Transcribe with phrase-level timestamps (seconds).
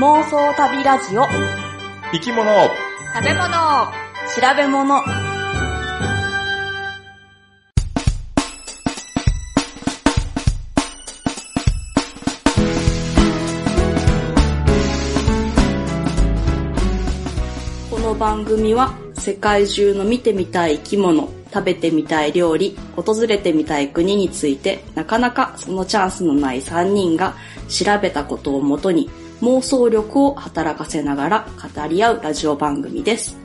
[0.00, 1.26] 妄想旅ラジオ。
[2.10, 2.50] 生き物。
[3.14, 3.50] 食べ物。
[4.34, 5.02] 調べ物。
[17.90, 27.34] この番組は世界中の見てみたい生き物食べてみたい料理訪れてみたい国についてなかなかそのチャンスのない3人が
[27.68, 33.38] 調べたことをもとに妄想力を働かせながら語り合うラジオ番組です。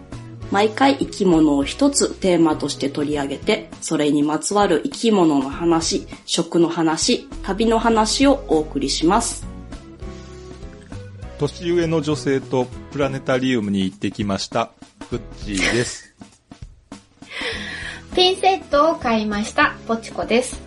[0.51, 9.47] 毎回生き物を一つテーマとして取り上げて、それにまつわる生き物の話、食の話、旅の話をお送りします。
[11.39, 14.71] 年上の女性とプラネタリウムに行ってきました。
[15.09, 16.13] グッチーです。
[18.15, 19.75] ピンセットを買いました。
[19.87, 20.64] ポチコです。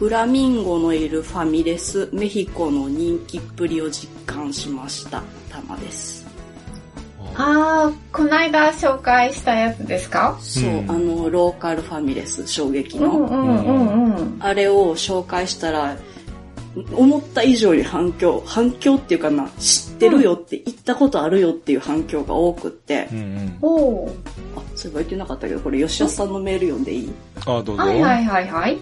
[0.00, 5.22] フラミンゴのいるファミレスメヒコの人気っぷりを実感しました。
[5.50, 6.26] たまです。
[7.34, 10.38] あー、こないだ紹介したやつですか？
[10.40, 13.10] そう、うんあの、ローカルファミレス衝撃の。
[13.10, 14.36] うんうんうんうん。
[14.40, 15.94] あれを紹介したら、
[16.94, 24.08] 思った以上に反響、反響っていうかな、知ってるよって、行ったことあるよっていう反響が多くってう、んうん。
[24.56, 27.12] あ、そういえば言ってなかったけど、これ吉田さんのメール読んでいい？
[27.44, 27.82] あ、どうぞ。
[27.82, 28.78] はいはいはいはい。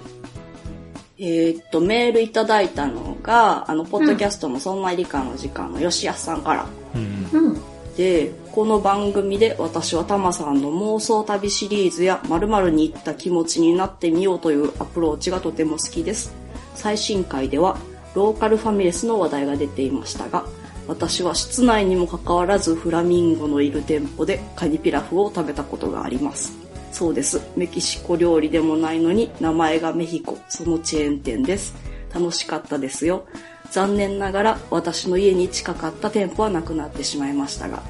[1.20, 6.66] えーっと、メールいただいたのが、あの、ポッドキャストのそんな理科の時間の吉安さんから。
[6.94, 7.60] うんうん。
[7.96, 16.32] で、この番組で私はタマさんの妄想旅シリーズや〇〇に行った気持ちになってみようというアプローチがとても好きです。
[16.76, 17.76] 最新回では
[18.14, 20.44] ローカルファミレスの話題が出ていましたが、
[20.86, 26.67] 私は室内にもかかわらずフラミンゴのいる店舗でカニピラフを食べたことがあります。
[26.92, 27.40] そうです。
[27.56, 31.74] メキシコ料理でもないのに名前がメヒコ、そのチェーン店です。
[32.14, 33.24] 楽しかったですよ。
[33.70, 37.82] 残念ながら私の家に近かった店舗はなくなってしまいましたが、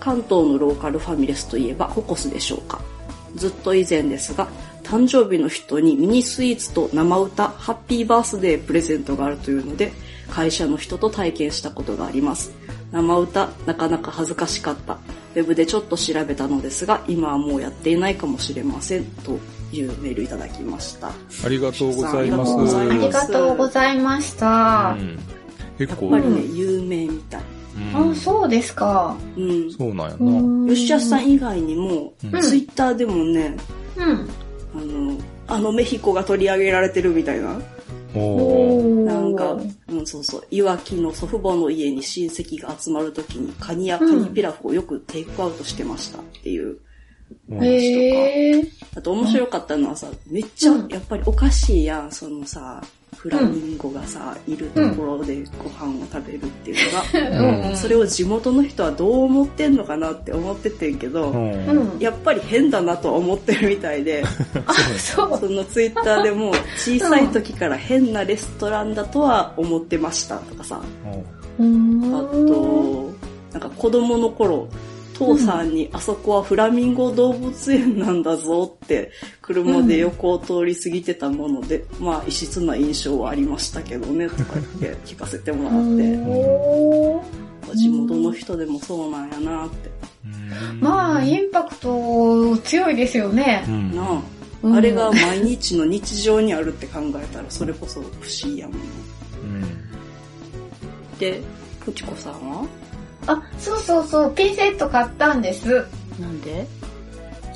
[0.00, 2.80] 関東のローカルファミレスといえばココスでしょうか。
[3.34, 4.48] ずっと以前ですが、
[4.82, 9.92] 誕生日の人にミニスイーツと生歌、ハッピーバースデープレゼントがあるというので、
[10.30, 12.52] 会社の人と体験したことがあります。
[12.92, 14.98] 生歌、なかなか恥ずかしかった。
[15.34, 19.04] ウェブでちょっと調べたのですが、今はもうやっていないかもしれません。
[19.04, 19.38] と
[19.72, 21.08] いうメールいただきました。
[21.08, 22.76] ありがとうございます。
[22.76, 24.96] ありがとうございました。
[24.98, 25.18] うん
[25.78, 27.42] 結構、やっぱりね、うん有名みたい。
[27.94, 29.16] うんあ、そうですか。
[29.38, 29.72] うん。
[29.72, 30.30] そうなんやうな。
[30.40, 33.56] ん吉田さん以外にも、うんツイッターでもね、
[33.96, 34.28] うん。
[34.74, 35.16] あの、
[35.48, 37.58] あのメヒコが取り上げられてるみたいな。
[38.14, 38.81] お
[39.34, 46.78] なんか、うん、そうそう、いわきの祖父母の家に親戚が集まるときにカニやカニピラフをよくテイクアウトしてましたっていう。
[47.48, 47.64] うん。
[47.64, 48.68] へー。
[48.96, 50.88] あと面白かったのはさ、めっちゃうん。
[50.88, 52.82] やっぱりおかしいやん、そのさ、
[53.22, 61.98] フラミンゴがさ、いるところでご飯を食べるっていうのが、うんそれを地元の人はどう思ってんのかなって思っててんけど、うんうん。
[62.00, 64.24] やっぱり変だなとは思ってるみたいで、
[64.66, 65.38] あ、そう。
[65.38, 70.80] そのツイッターでも小さい時から変なレストランだとは思ってましたとかさ、
[71.60, 73.12] うーんあ、と、
[73.52, 74.66] なんか子供の頃、
[75.24, 79.10] 父さんにあそこはフラミンゴ動物園なんだぞって
[79.40, 89.90] 車で横を通り過ぎてたもので、まあ異質な印象はありましたけどねとか言って聞かせてもらって、地元の人でもそうなんやなって。
[90.24, 90.80] うん。
[90.80, 93.64] まあ、インパクト強いですよね。
[93.66, 93.70] う。
[93.70, 93.96] ん。
[93.96, 94.22] なあ、
[94.62, 94.74] うん。
[94.74, 98.76] あれが毎日の日常にあるって考えたらそれこそ不思議やもん。
[98.78, 98.84] ね。
[99.42, 99.46] う
[101.16, 101.18] ん。
[101.18, 101.40] で、
[101.84, 102.66] ポチコさんは？
[103.26, 105.86] あ、そうそうそう、ピンセット買ったんです。
[106.20, 106.66] なんで？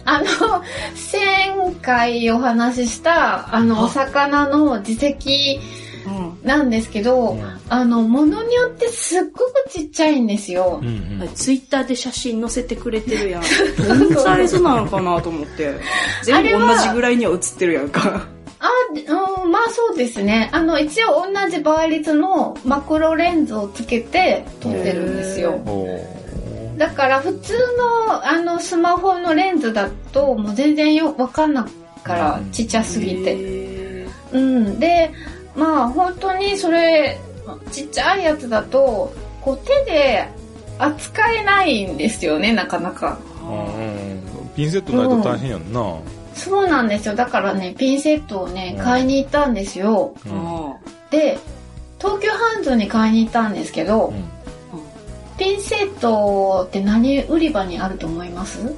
[0.04, 0.26] あの、
[1.12, 5.58] 前回お話しした、あの、あお魚の自石
[6.06, 6.38] うん。
[6.44, 10.78] なんですけど、うんあの、ものによってすっごくちっちゃいんですよ。
[10.80, 13.42] うんうんツイッターで写真載せてくれてるやん。
[13.88, 15.74] どんなサイズなのかなと思って。
[16.22, 18.28] 全部同じぐらいには写ってるやんか。
[18.66, 20.50] あ、うん、まあそうですね。
[20.52, 25.60] あの、一応同じ倍率のマクロレンズをつけて撮ってるんですよ。
[26.76, 33.36] だから普通のあのスマホのレンズだともう全然よわかんないからうんちっちゃすぎて。
[33.36, 34.78] へうん。
[34.78, 35.10] で、
[35.54, 37.18] まあ本当にそれ
[37.72, 40.28] ちっちゃいやつだとこう手で
[40.78, 43.18] 扱えないんですよね、なかなか。
[44.54, 45.80] ピンセットないと大変やんな。
[46.36, 47.14] そうなんですよ。
[47.14, 50.14] だからね、ピンセットをねう、ん買いに行ったんですよ。
[50.26, 50.76] うんあ
[51.10, 51.38] で、
[51.98, 54.12] 東急ハンズに買いに行ったんですけど、
[55.38, 58.58] ピンセットって何売り場にあると思います？
[58.60, 58.74] ー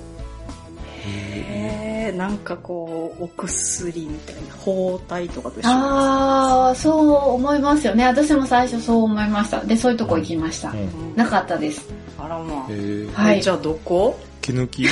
[1.07, 8.05] へーなんかこう、お薬みたいな、包帯とかと一緒ああ、そう思いますよね。
[8.07, 9.61] 私も最初そう思いました。
[9.65, 10.71] で、そういうとこ行きました。
[10.71, 11.87] うんなかったです。
[12.19, 12.67] あらまあ。
[12.71, 14.19] えー、はいえじゃあどこ？
[14.41, 14.87] 毛抜き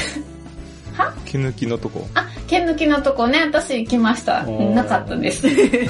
[0.97, 1.13] は？
[1.25, 4.43] 毛抜きのとこあ、毛抜きのとこね、私行きました。
[4.45, 5.43] なかったです。
[5.43, 5.81] で、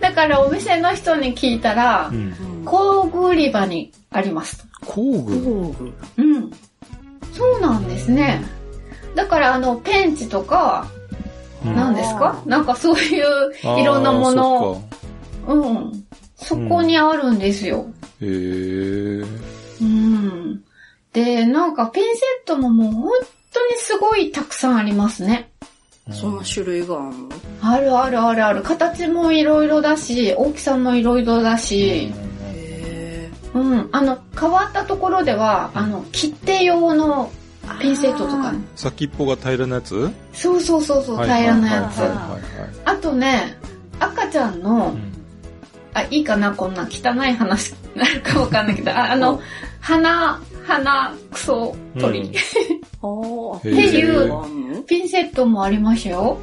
[0.00, 2.62] だからお店の人に聞いたら、うん。
[2.64, 4.64] 工具売り場にありますと。
[4.86, 5.92] 工具工具。
[6.18, 6.50] うん。
[7.32, 8.42] そうなんですね。
[9.14, 10.86] だからあの、ペンチとか、
[11.64, 12.42] うん何ですか？
[12.44, 13.24] なんかそういう
[13.80, 14.82] いろんなもの、
[15.44, 15.92] そっかうん。
[16.36, 17.86] そこにあるんですよ。
[18.20, 19.24] へえ。
[19.80, 20.60] うん。
[21.12, 23.12] で、なんかピンセットももう本
[23.52, 25.50] 当にすごいたくさんありますね。
[26.10, 27.28] そんな種類があるの？
[27.60, 28.62] あるあるあるある。
[28.62, 32.12] 形もいろいろだし、大きさもいろいろだし、
[32.42, 33.88] へうん。
[33.92, 38.58] あの、変わったところでは、あの、切手用のーピンセットとかね。
[38.74, 40.10] 先っぽが平らなやつ？
[40.32, 42.00] そうそうそうそう、はい平らなやつ。
[42.84, 43.56] あとね、
[44.00, 45.12] 赤ちゃんの、うん。
[45.94, 49.40] あ、いいかなこんな汚い話になるかわかんないけど、ああの、
[49.80, 52.28] 鼻、鼻、クソ取り。
[52.28, 52.34] うん
[53.04, 56.38] あーっていうピンセットもありましたよ。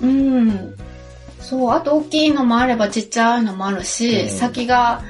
[0.00, 0.08] うーん
[0.40, 0.74] うん。
[1.40, 5.00] そう、あと大きいのもあればちっちゃいのもあるし、うん先が、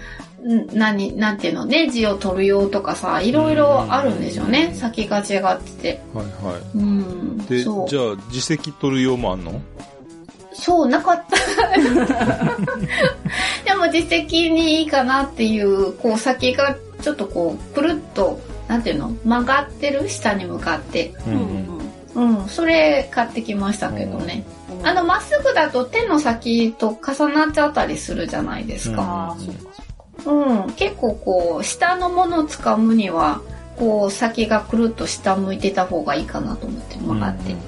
[0.47, 4.71] ん何、なんていうの、ネジを取る用とかさ、いろいろあるんでしょうね。
[4.73, 5.25] 先が違っ
[5.61, 6.01] てて。
[6.15, 7.41] はいはうん。
[7.45, 7.49] い。
[7.49, 7.87] で、じゃあ
[8.29, 9.61] 自責取る用もあんの？
[10.59, 11.37] そう、なかった。
[13.65, 19.11] でも実績にいいかなっていう、こう先がちょっとこう、くるっと、なんていうの？
[19.25, 21.15] 曲がってる下に向かって。
[21.27, 21.37] ううん
[22.17, 22.39] うん。
[22.41, 24.45] うん、それ買ってきましたけどね。
[24.53, 29.37] うんあの、まっすぐだと手の先と重なっちゃったりするじゃないですか。
[30.25, 33.41] うん、結構こう、下のものを掴むには、
[33.77, 37.53] こう、先がくるっと下向いてた方がいいかなと思って曲がって。
[37.53, 37.59] うん。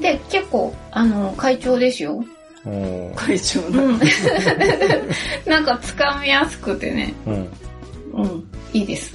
[0.00, 2.24] で、結構、あの、快調ですよ。
[3.16, 3.82] 会長うの。
[3.88, 4.00] ん。
[5.46, 7.14] なんか掴みやすくてね。
[7.26, 7.48] うん。
[8.14, 8.44] うん。
[8.72, 9.14] いいです。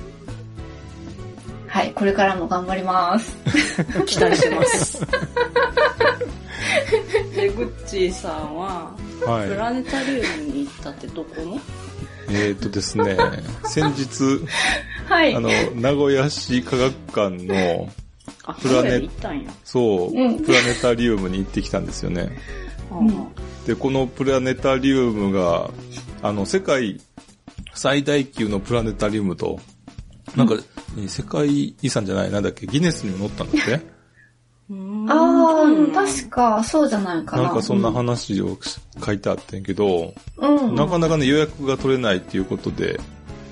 [1.68, 1.92] はい。
[1.94, 3.36] これからも頑張ります。
[4.06, 5.00] 期待してます。
[7.36, 9.50] で、グッチーさんは、プはい。
[9.56, 11.60] ラネタリウムに行ったってどこの？
[12.30, 13.16] えーとですね、
[13.66, 14.42] 先日、
[15.08, 15.34] はい。
[15.36, 17.92] あの、名古屋市科学館の、あ、
[18.54, 19.10] プラネ。
[19.64, 22.38] そう、うんプラネタリウムに行ってきたんですよね。
[22.94, 25.70] んで、このプラネタリウムが、
[26.22, 27.00] あの、世界
[27.74, 29.60] 最大級のプラネタリウムと、
[30.36, 30.56] なんか、
[30.98, 33.98] え世界遺産じゃない、なんだっけ、ギネスにも載ったんだって
[34.70, 37.44] うんああ、確か、そうじゃないかな。
[37.44, 38.58] なんかそんな話を
[39.06, 40.76] 書いてあってんけど、うん。
[40.76, 43.00] なかなかね、予約が取れないっていうことで、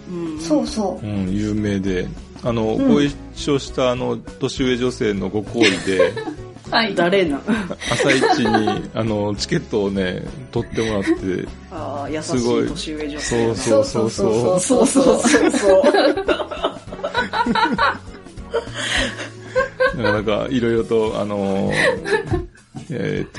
[0.09, 2.07] うんそうそうん、有名で、
[2.43, 6.13] あの、うんご一緒したあの、年上女性のご好意で、う。
[6.71, 6.95] はい。
[6.95, 7.39] 誰な
[7.91, 13.55] 朝一に、あの、チケットをね、取ってもらって、ああ、優しすごいい年上女性。
[13.55, 14.59] そうそうそうそう。
[14.59, 15.83] そうそうそうそ
[19.97, 20.01] う。
[20.01, 22.55] なんか、いろいろと、あの ー
[22.89, 23.31] えっ、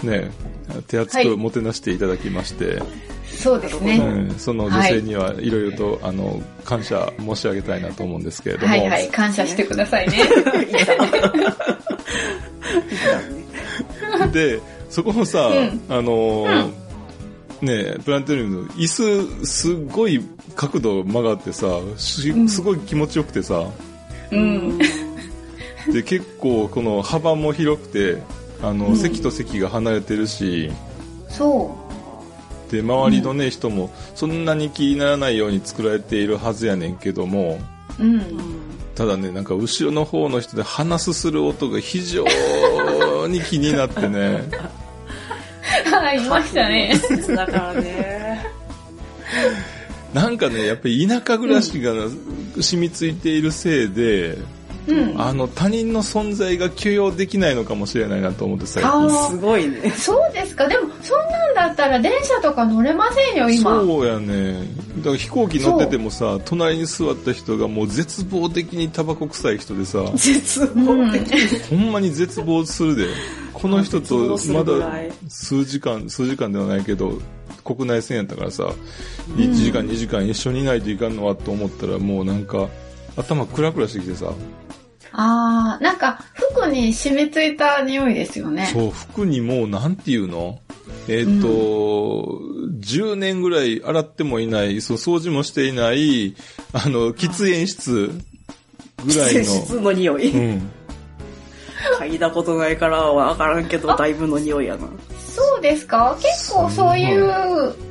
[0.00, 0.30] と、ね、
[0.86, 2.82] 手厚はいくもてなしていただきまして、
[3.38, 3.98] そうですね。
[3.98, 5.48] うん、その女性にはい。
[5.48, 10.18] ろいろと、あの、感謝申し上げたいなと思うんですけれども、はいはい、感謝してくださいね。
[14.32, 14.60] で、
[14.90, 15.80] そこのさ、うん。
[15.88, 16.88] あのー
[17.60, 20.24] ねプラネタリウムの椅子、すごい
[20.54, 23.64] 角度曲がってさ、しすごい気持ちよくてさ、
[24.30, 24.78] うん。
[25.92, 28.22] で、結構この幅も広くて、
[28.62, 28.96] あの、うん。
[28.96, 30.70] 席と席が離れてるし、
[31.28, 31.76] そ
[32.70, 37.58] で、周りのね、人もそんなに気にならないように作られているはずやねんけども、
[37.98, 38.02] う。
[38.02, 38.22] うん。
[38.94, 42.24] ただね、なんか後ろの方の人で鼻すする音が非常
[43.28, 44.42] に気になってね、
[45.84, 46.94] はい、いましたね。
[47.28, 48.46] だからね。
[50.12, 51.92] なんかね、やっぱり田舎暮らしが
[52.60, 54.38] 染みついているせいで、
[54.88, 55.20] うん。
[55.20, 59.06] あの他人の存在が許容できないのかもしれないなと思って最あ近。
[59.08, 59.90] ーすごいね。
[59.90, 60.66] そうですか。
[60.66, 63.70] でも、そんなんだったら電車とか乗れませんよ、今。
[63.80, 64.54] そうやね。
[64.98, 71.22] だから飛行機乗っててもさ、隣に座った人がもう絶望的にタバコ臭い人でさ、 絶うん望的。
[71.70, 73.06] ほんまに絶望するで。
[73.52, 74.88] この人とまだ
[75.28, 77.18] 数時間、数時間ではないけど、
[77.64, 78.70] 国内線やったからさ、
[79.36, 82.68] 1時間2時間一緒にいないといかんのはと思ったらもうなんか、
[83.16, 84.32] 頭クラクラしてきてさ、
[85.12, 88.66] あー、なんか、服に染みついた匂いですよね。
[88.72, 90.60] そう、服にもうなんていうの？
[91.08, 92.40] えっ、と、
[92.80, 96.34] 10年ぐらい洗ってもいない、そう、掃除もしていない、
[96.72, 98.10] あの、喫煙室
[99.06, 100.32] ぐらい施設の匂い。
[100.32, 100.70] の、うん。
[102.00, 104.86] 嗅いだことないからわからんけど、だいぶの匂いやな。
[105.28, 106.16] そうですか？
[106.20, 107.26] 結構そういう、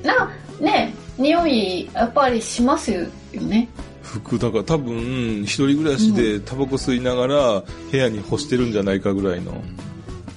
[0.06, 3.08] な、ね、匂い、やっぱりしますよ
[3.42, 3.68] ね。
[4.08, 9.52] 服、だから多分、一人暮らしでタバコ吸いながら部屋に干してるんじゃないかぐらいの。
[9.52, 9.56] う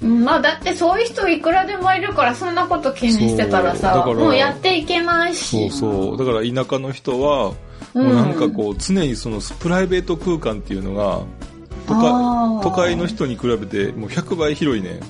[0.06, 6.16] んまあだってそういう人いくらでもいるからそんなこと気にしてたらさもうやっていけないそうしそう。
[6.16, 7.54] だから田舎の人は、うん
[7.94, 11.22] もうなんかこう、常にそのプライベート空間っていうのが、
[11.88, 15.00] 都会都会の人に比べてもう100倍広いねん。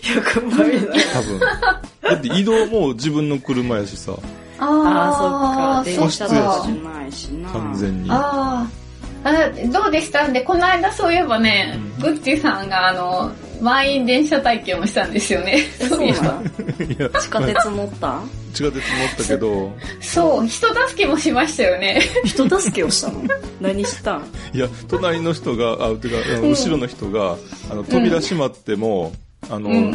[0.00, 0.94] 100倍だ。
[1.12, 1.40] 多分。
[1.40, 4.16] だって移動も自分の車やしさ、
[4.58, 6.00] あああ、そっか。
[6.02, 7.50] 電車とかじかゃないしな。
[7.50, 8.08] 完全に。
[8.10, 8.82] あー。
[9.24, 9.32] あ
[9.72, 10.26] どうでした？
[10.26, 12.02] んでこの間そういえばね、うん。
[12.02, 13.30] グッチさんがあの
[13.60, 15.58] 満員電車体験をしたんですよね。
[15.80, 18.08] えそういえばなんいや、 地下鉄乗った？
[18.08, 18.82] ん 地下鉄乗っ
[19.16, 20.46] たけど、そう。
[20.48, 22.02] 人助けもしましたよね。
[22.26, 23.22] 人助けをしたの？
[23.60, 24.24] 何したん？
[24.52, 27.36] いや、隣の人が、あ、てか、後ろの人が、
[27.70, 29.12] あの、扉閉まっても、
[29.48, 29.92] あの、うん。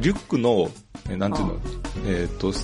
[0.00, 0.68] リュックの、
[1.08, 1.54] えなんていうの、
[2.08, 2.58] えっ、と、と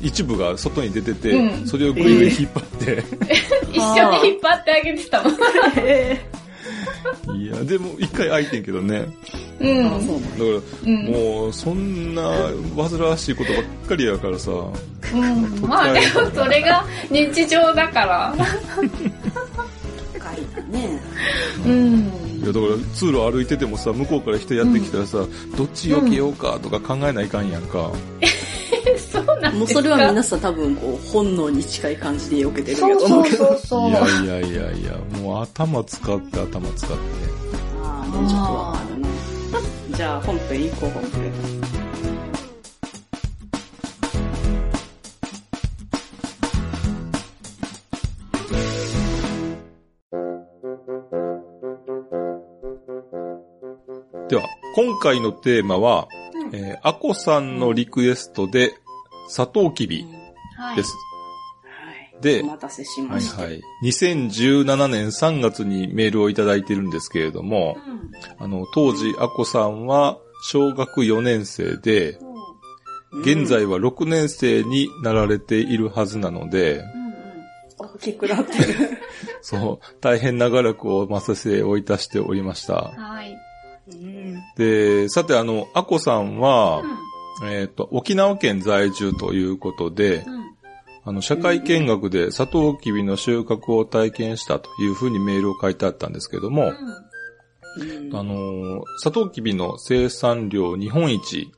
[0.00, 1.66] 一部が外に出てて、うん。
[1.66, 3.04] それをグイグイ引っ張って、
[3.72, 5.34] 一緒に引っ張ってあげてたもん
[5.76, 6.20] え
[7.34, 9.06] いや、でも一回開いてんけどね。
[9.60, 9.82] うん。
[9.84, 9.90] だ。
[9.90, 11.04] から、うん。
[11.06, 12.22] もう、そんな
[12.76, 18.34] 煩わしいことばっかりやからさ、うん、まあでもそれが日常だから。
[20.72, 21.00] ね。
[21.66, 22.22] うん。
[22.42, 25.18] いやだから通路歩いててもさ、向こうから人やってきたらさ、
[25.56, 27.92] どっち避けようかとか考えないかんやんか。
[29.50, 33.46] もうそれは皆さん多分こう、本能に近い感じで避けてるんと思そううけど。
[33.46, 36.96] そうそういやいやいやいや、もう頭使って頭使って。
[37.82, 39.08] ああ、ちょっとわかるな。
[39.96, 41.32] じゃあ本編行こう、本編。
[54.28, 54.44] では、
[54.74, 56.08] 今回のテーマは、
[56.54, 58.72] えー、アコさんのリクエストで、
[59.32, 60.06] サトウキビ
[60.58, 60.92] はいです。
[61.64, 62.20] はい。
[62.20, 63.42] でお待たせしはいました。
[63.44, 63.62] はい。
[63.82, 67.78] 2017年3月にメールをいただいてるんですけれども、
[68.38, 70.18] あの、当時、アコさんは
[70.50, 72.18] 小学4年生で、
[73.22, 76.84] 現在は6年生になられているはずなので、
[77.78, 78.74] 大きくなってる。
[79.40, 82.74] そう、大変長らくお待たせをいたしておりました。
[82.74, 83.34] はい。
[83.90, 84.36] うん。
[84.58, 87.11] で、さてあの、アコさんはう、ん
[87.44, 90.52] えっ、と、沖縄県在住ということで、うん。
[91.04, 96.72] あの、社会見学でサトウキビの収穫を体験したというふうにメールを書いてあったんですけども、
[97.76, 98.16] うん。
[98.16, 101.50] あのー、サトウキビの生産量日本一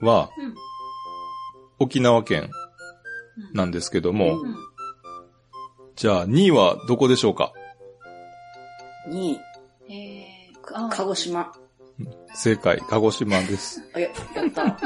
[0.00, 0.54] はうん
[1.80, 2.50] 沖縄県
[3.52, 4.56] なんですけども、うん。
[5.96, 7.52] じゃあ2位はどこでしょうか？
[9.08, 9.40] に、
[9.88, 10.34] えー
[10.72, 11.52] あ鹿児島。
[12.34, 13.82] 正解、鹿児島です。
[13.94, 14.76] あ、や、やった。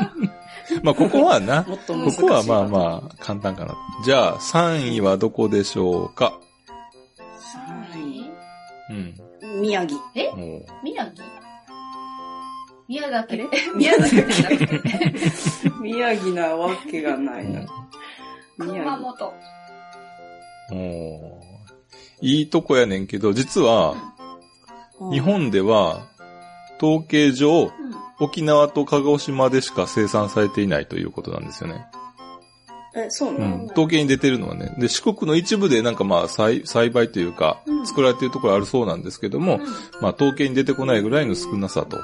[0.83, 2.21] まあ、ここはな、もっと難しい。
[2.21, 3.75] ここはまあまあ簡単かな。
[4.05, 6.39] じゃあ3位はどこでしょうか
[8.91, 9.15] ？3うん。
[9.57, 9.61] 位。
[9.61, 10.01] 宮城。
[10.15, 10.31] え？
[10.83, 11.25] 宮城？
[12.89, 13.49] 宮崎？
[13.77, 14.17] 宮崎
[15.81, 17.61] 宮城なわけがないな。
[18.59, 19.13] 宮熊城。
[19.13, 19.35] 本。
[20.71, 21.49] もう
[22.21, 23.95] いいとこやねんけど、実は、
[25.13, 26.09] 日本では、
[26.83, 27.71] 統計上、うん
[28.21, 31.87] 沖縄と鹿児島でしか生産されていないということなんですよね。
[32.97, 33.57] え、そううなの？
[33.59, 33.65] ん。
[33.67, 34.75] 統計に出てるのはね。
[34.79, 39.61] で、四国の一部でなんかまあ栽栽培というかう、ん作られているところあるそうなんですけども、
[40.01, 41.99] まあ統計に出てこないぐらいの少なさと。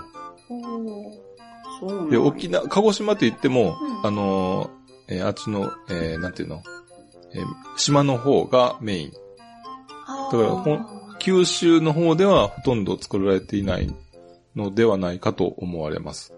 [1.81, 6.63] そうで、沖縄、鹿児島と言っても、うんあのー、えーあっちの、えーなんていうの、
[7.35, 7.45] えー
[7.77, 9.11] 島の方がメイン。
[9.11, 10.87] だから
[11.19, 13.93] 九州の方ではほとんど作られていない
[14.57, 16.33] のではないかと思われます。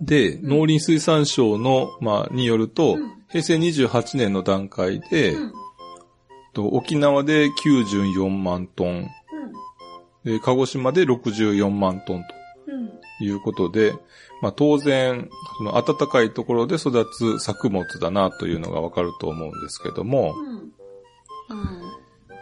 [0.00, 0.48] で、ん。
[0.48, 3.14] 農林水産省の、まあ、によると、うん。
[3.28, 5.34] 平成28年の段階で、
[6.52, 9.08] と沖縄で94万トン、
[10.24, 13.92] で鹿児島で64万トンということで、
[14.40, 20.34] まあ、当然、その暖かいところで育つ作物だなというのがわかると思うんですけども、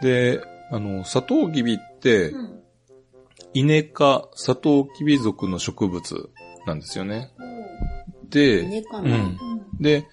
[0.01, 0.41] で、
[0.71, 2.33] あの、サトウキビって、
[3.53, 6.29] イネ科サトウキビ属の植物
[6.65, 7.31] なんですよね。
[8.29, 9.37] で、うん。
[9.79, 10.07] で、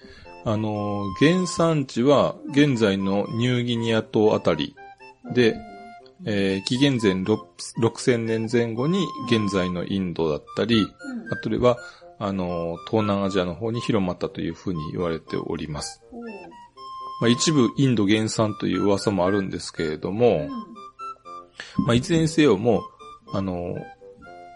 [0.44, 4.74] あのー、原産地は現在のニューギニア島あたり
[5.34, 5.56] で、
[6.26, 7.38] えー紀元前6
[7.80, 10.86] 6000年前後に現在のインドだったり、
[11.30, 11.78] あとでは、
[12.18, 16.02] あのー、東南アジアの方に広まったというふうに言われております。
[17.20, 20.48] まあ、一部インド原産という噂もあるんですけれども、
[21.86, 22.82] まあ、いずれにせよもう、
[23.32, 23.76] あの、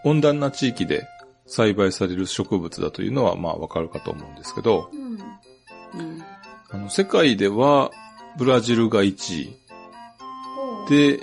[0.04, 1.06] 温暖な地域で
[1.46, 6.00] 栽培される植物だというのは、まあ、わかるかと思うんですけど、うん。
[6.00, 6.22] うん。
[6.70, 7.90] あの、世界では、
[8.36, 9.56] ブラジルが1位、
[10.88, 11.20] で、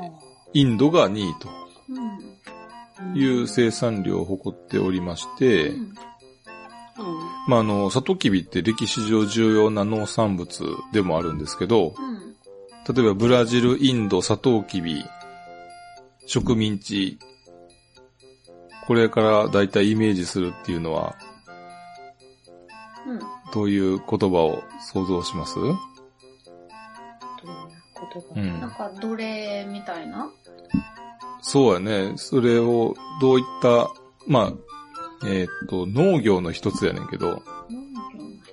[0.54, 1.50] インドが2位と
[1.90, 3.18] うん。
[3.18, 5.94] いう生産量を誇っておりまして、うん。
[7.48, 12.96] まあ、あの、サトウキビって歴史上重要な農産物でもあるんですけど、うん。
[12.96, 15.04] 例えばブラジル、インド、サトウキビ、
[16.28, 17.20] 植民地、
[18.92, 21.16] これからだいたいイメージするっていうのは、
[23.08, 23.20] うん。
[23.54, 25.56] どういう言葉を想像します？
[25.56, 25.76] どんな
[28.14, 28.28] 言葉？
[28.36, 28.72] うんなん。
[28.72, 30.30] か奴隷みたいな？
[31.42, 32.18] そうやね。
[32.18, 33.90] それをどういった、
[34.28, 34.52] まあ、
[35.26, 38.52] えーっと、農業の一つやねんけど、農業の一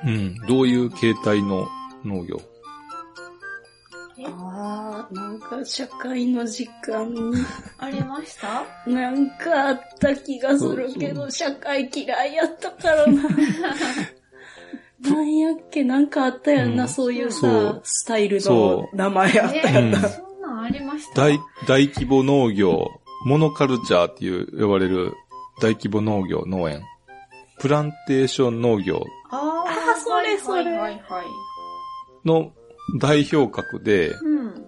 [0.00, 0.06] つ？
[0.06, 0.36] うん。
[0.46, 1.66] どういう形態の
[2.04, 2.40] 農業？
[4.28, 7.32] ああ、なんか社会の時間に
[7.78, 8.64] ありました？
[8.90, 13.22] なんかあった気がするけど、社会嫌いやったからな。
[15.00, 19.98] なんやっけ、なんかあったやんな、うんそういうそさう、スタイルのそ名前あったやんな。
[19.98, 21.22] うんそんなんありました？
[21.22, 22.88] 大、大規模農業、
[23.26, 25.12] モノカルチャーっていう呼ばれる
[25.60, 26.82] 大規模農業、農園。
[27.58, 31.26] プランテーション農業ああーそれそれはいはいはい。
[32.26, 32.52] の
[32.98, 34.66] 代表格で、うん。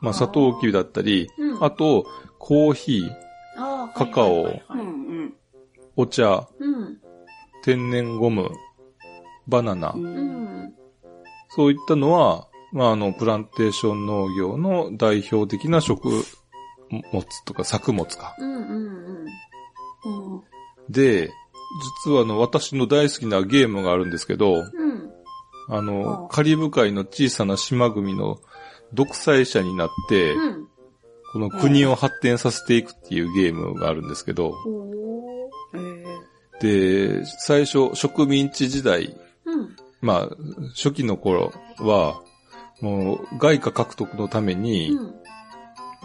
[0.00, 1.64] まあ、サトウキビだったり、うん。
[1.64, 2.06] あと、
[2.38, 4.60] コーヒー、カカオ。
[5.96, 6.98] お茶、うん。
[7.62, 8.50] 天然ゴム、
[9.46, 9.94] バナナ。
[11.50, 16.24] そういったのは、まあ、あの、プランテーション農業の代表的な食物
[17.44, 18.34] とか作物か。
[20.88, 21.30] で、
[22.04, 24.91] 実はあの、私の大好きなゲームがあるんですけど、うん。
[25.74, 28.40] あのカリブ海の小さな島国の
[28.92, 30.68] 独裁者になって、うん。
[31.32, 34.54] この国を発展させていくっていうゲームがあるんですけど、
[36.60, 39.76] で、最初、植民地時代、うん。
[40.02, 40.36] まあ、
[40.76, 42.20] 初期の頃は、
[42.82, 45.14] もう、外貨獲得のために、うん。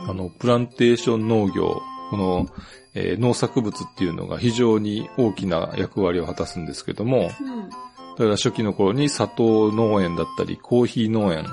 [0.10, 2.48] あの、プランテーション農業、この、
[2.94, 7.70] えー農作物っていうのが非常に大きな役割を果たすんですけども、うん。
[8.18, 11.46] だから初期の頃に砂糖農園だったり、コーヒー農園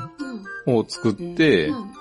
[0.66, 0.76] うん。
[0.78, 1.92] を作って、うん。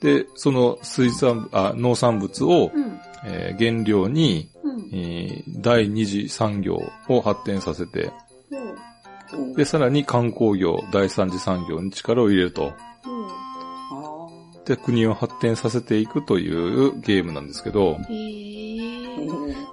[0.00, 3.00] で、その水産、あ、農産物を、うん。
[3.26, 4.88] えー原料に、うん。
[4.92, 12.72] えー第二次産業を発展させて、ーで、さらに観光業、第三次産業に力を入れると。
[13.04, 14.28] あ
[14.66, 18.63] で、国を発展させていくというゲームなんですけど、へー。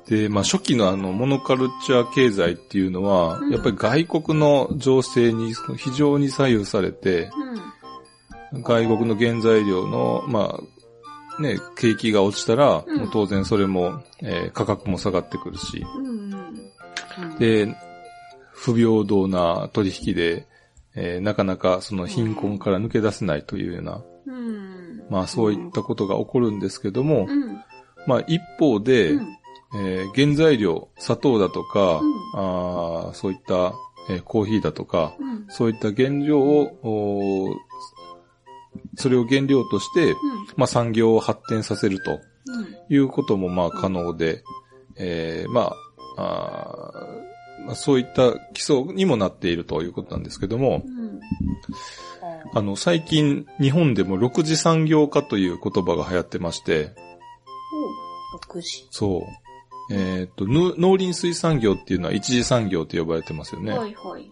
[0.07, 7.29] で、まあ初期のあの、モノカルチャー経済っていうのは、うんやっぱり外国の情勢に非常に左右されて、
[8.53, 8.63] うん。
[8.63, 16.31] 外国の原材料の、まあ、ね、景気が落ちたら、うんもう当然それも、えー価格も下がってくるし、うん。
[17.39, 17.73] で、
[18.53, 20.47] 不平等な取引で、
[20.95, 25.03] えーなかなかその貧困から抜け出せないというような、うん。
[25.09, 27.61] まあそういったことが起こるんですけども、うん。
[28.07, 29.37] まあ一方で、うん。
[29.75, 33.73] えー原材料、砂糖だとか、うんあーそういった、
[34.09, 35.45] えーコーヒーだとか、うん。
[35.49, 37.55] そういった原料を、
[38.97, 40.15] それを原料として、
[40.55, 42.15] まあ産業を発展させるとう
[42.61, 42.93] ん。
[42.93, 44.43] いうこともまあ可能で、
[44.97, 45.73] えーま
[46.17, 51.19] あ、あーまあそういった基礎にもなっているということなんですけどもう、ん。
[52.53, 56.93] あの、最近日本でも六次産業化という言葉が流行ってまして、
[58.49, 58.87] 6時。
[58.91, 59.21] そう。
[59.91, 63.71] えっ、と、ぬ農林水産業っていうのは一次産業と呼ばれてますよね。
[63.71, 64.31] はいはい。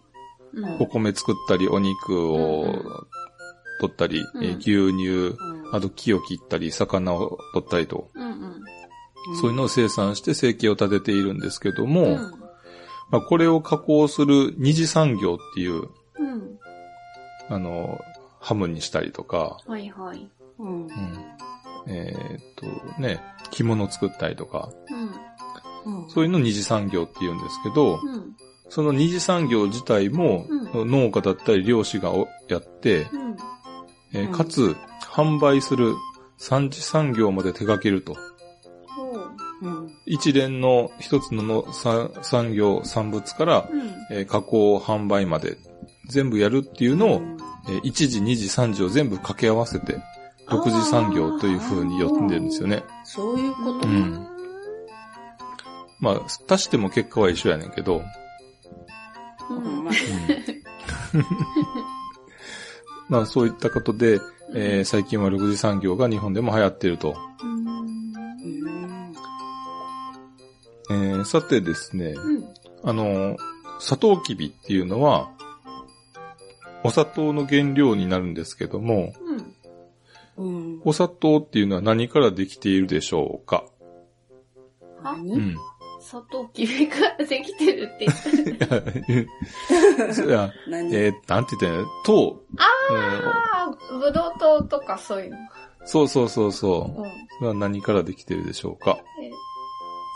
[0.53, 2.83] うんお米作ったり、お肉をうん
[3.81, 9.37] 取ったり、うんえー牛乳、うんあと木を切ったり、魚を取ったりと、うんうん。
[9.39, 12.15] そういうのを生産して生計を立てているんですけども、うん。
[13.11, 16.59] まあ、これを加工する二次産業っていう、うん。
[17.49, 17.99] あの、
[18.39, 20.27] ハムにしたりとか、はいはい。
[21.87, 24.71] えーっとね、着物作ったりとか、
[26.09, 28.35] そういうのを二次産業って言うんですけど、うん。
[28.69, 33.07] その二次産業自体も、う農家だったり漁師がおやって、
[34.13, 35.95] えーかつ、販売する
[36.37, 38.15] 三次産業まで手掛けると。
[40.05, 43.81] 一連の一つのの産産業、産物から、うん。
[44.11, 45.57] えー加工、販売まで
[46.07, 47.21] 全部やるっていうのを、
[47.67, 49.97] えー一次、二次、三次を全部掛け合わせて、
[50.49, 52.83] 独自産業という風に呼んでるんですよね。
[53.03, 53.91] そういうことう。
[53.91, 54.38] ん
[55.99, 56.21] まあ、
[56.53, 58.01] 足しても結果は一緒やねんけど、
[59.49, 59.83] うん。
[59.85, 59.93] まあ
[63.09, 64.21] まあそういったことで、
[64.53, 67.15] えー最近は6次産業が日本でも流行っていると。
[70.91, 72.45] えーさてですね、うん。
[72.83, 73.35] あの、
[73.79, 75.29] サトウキビっていうのは、
[76.83, 79.13] お砂糖の原料になるんですけども、
[80.37, 80.45] うん。
[80.45, 80.81] うん。
[80.85, 83.65] お砂糖っていうのは何からできているでしょうか？
[85.03, 85.55] あ何うん。
[85.99, 88.07] 砂糖きびができてるって
[88.45, 88.65] 言った。
[88.75, 89.27] えー、
[90.69, 91.85] なんて言ったらいいの？
[92.05, 92.41] 糖。
[92.57, 92.63] あ
[93.67, 95.37] あ、ぶどう糖とかそういうの。
[95.37, 95.47] うん
[95.85, 97.01] そうそうそうそう。
[97.01, 97.09] うん。
[97.37, 98.99] それは何からできているでしょうか？
[99.23, 99.31] え、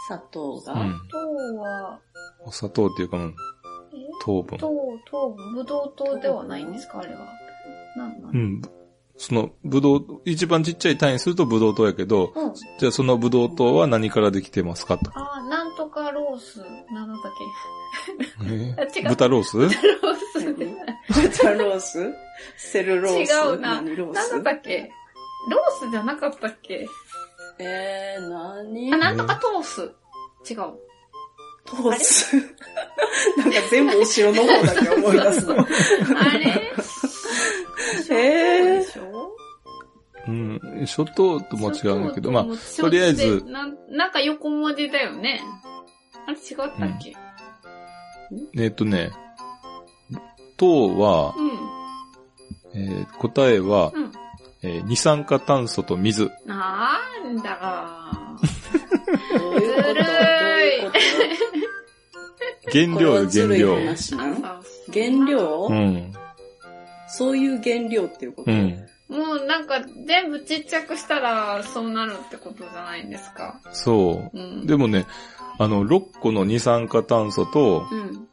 [0.07, 1.17] 砂糖が、うん糖
[1.57, 1.99] は、
[2.45, 3.35] お砂糖っていうか、うん
[3.93, 3.97] え？
[4.21, 4.57] 糖分。
[4.59, 4.69] 糖、
[5.09, 6.99] 糖分、ぶどう糖ではないんですか？
[6.99, 7.21] あれは。
[7.95, 8.61] なんなのうん。
[9.15, 12.53] その、ぶどう、一番ちっちゃい単位するとぶどう糖やけど、うん。
[12.77, 14.97] じゃあそのぶどう糖は何からできてますか？
[14.97, 15.11] と。
[15.17, 15.43] ああ、
[16.33, 16.57] ロース、
[16.91, 17.19] なんだっ
[18.49, 18.75] え？
[18.79, 19.09] あ違う。
[19.09, 19.51] 豚ロース？
[19.69, 20.55] けロース。
[20.57, 20.65] で
[21.07, 22.11] 豚ロース？
[22.57, 23.31] セルロース？
[23.31, 23.81] 違うな。
[23.81, 24.31] 何ロース？
[24.31, 24.91] なんだったっけ？
[25.51, 26.87] ロースじゃなかったっけ？
[27.59, 28.93] えー、何？
[28.95, 29.81] あ、なんとかトース。
[30.51, 30.57] 違う。
[31.65, 32.35] トース？
[33.37, 35.59] なんか全部後ろの方だけ思い出すの。
[35.59, 35.65] あ
[36.39, 36.73] れ？
[38.09, 38.79] えー？
[38.79, 39.35] でしょ
[40.27, 40.59] うん。
[40.87, 42.45] 初糖とも違うんだけど、まあ、
[42.81, 43.43] とりあえず。
[43.45, 45.39] なん、なんか横文字だよね。
[46.27, 47.15] あれ違ったっけ？
[48.61, 49.11] えっ、とね、
[50.57, 52.81] 糖は、うん。
[52.81, 54.11] えー答えは、うん。
[54.63, 56.31] えー二酸化炭素と水。
[56.45, 58.37] なんだか。
[59.37, 59.65] どうい
[62.71, 63.75] 原料よ、原料。
[64.91, 66.13] 原料、うん。
[67.07, 68.87] そういう原料っていうこと、うん。
[69.09, 73.59] もうなんか全部ちっちゃくしたらそうなるってことじゃないんですか。
[73.71, 74.41] そうう。
[74.63, 74.65] ん。
[74.65, 75.05] でもね、
[75.63, 78.27] あの、6個の二酸化炭素とうん。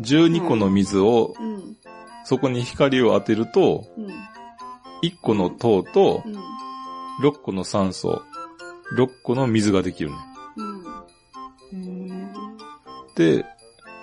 [0.00, 1.76] 12個の水を、うん。
[2.24, 4.06] そこに光を当てると、うん。
[5.02, 6.36] 1個の糖とうん。
[7.26, 8.20] 6個の酸素、
[8.98, 10.16] 6個の水ができるね。
[13.16, 13.46] で、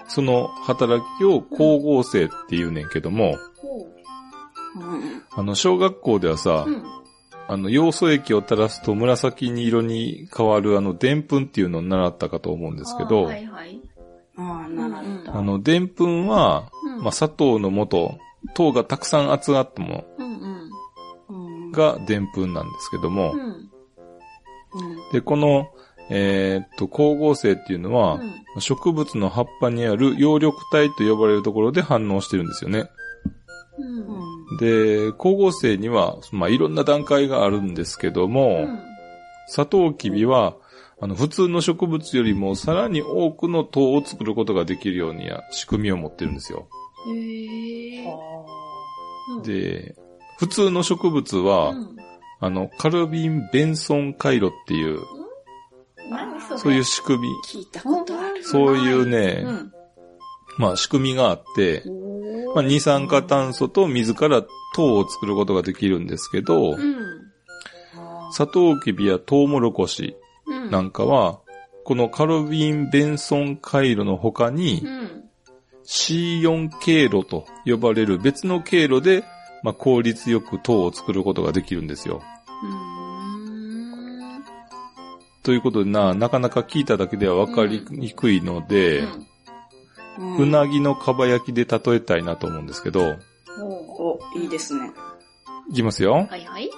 [0.08, 3.38] その働きを光合成って言うねんけども、
[5.32, 6.65] あの、小学校ではさ。
[7.52, 13.82] あの、要素液を垂らすと紫色に変わるあの、でんぷんっていうのを習ったかと思うんですけど、はいはい。
[14.38, 15.38] ああ、習った。
[15.38, 18.18] あの、でんぷんは、うんまあ、砂糖の元、
[18.54, 20.70] 糖がたくさん集まったもうんうん。
[21.28, 23.34] うんのがでんぷんなんですけども、
[25.12, 25.68] で、この、
[26.10, 32.90] えーっと、光合成っていうのは、うん植物の葉っぱにある葉緑体と呼ばれるところで反応してるんですよね。
[33.82, 34.58] うん。
[34.58, 38.80] で、光合成には、まあ、いろんな段階があるんですけども、うん。
[39.48, 40.56] サトウキビは、
[41.02, 46.67] あの、普通の植物よりもさらに多くの糖を作ることができるようにや仕組みを持ってるんですよ。
[47.08, 48.06] へえ。
[49.38, 49.96] うん、で、
[50.38, 51.98] 普通の植物は、うん、
[52.39, 55.00] あの、カルビン・ベンソン回路っていう、
[56.10, 56.58] 何それ？
[56.60, 58.44] そういう仕組み、聞いたことある。
[58.44, 59.72] そういうねうん。
[60.58, 61.84] まあ仕組みがあって、
[62.54, 64.44] まあ、二酸化炭素と水から
[64.76, 67.32] 糖を作ることができるんですけど、うん。
[68.34, 70.16] サトウキビやトウモロコシ
[70.48, 70.72] うん。
[70.72, 71.40] なんかは、
[71.84, 75.24] このカルビン・ベンソン回路の他にう、ん。
[75.86, 79.24] C4 経路と呼ばれる別の経路で、
[79.64, 82.22] まあ、効率よく糖を作ることができるんですよ。
[85.44, 89.28] ということでな、なかなか聞いただけでは分かりにくいので、うん
[90.17, 93.15] うなぎのかば焼きで例えたいなと思うんですけど、
[93.60, 94.91] おお、いいですね。
[95.69, 96.28] いきますよ。
[96.30, 96.69] はいはい。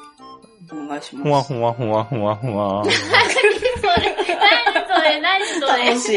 [0.72, 1.54] お願いします。
[1.54, 2.84] ふわふわふわふわふわ。
[2.94, 2.94] 何
[4.90, 6.10] それ何それ楽し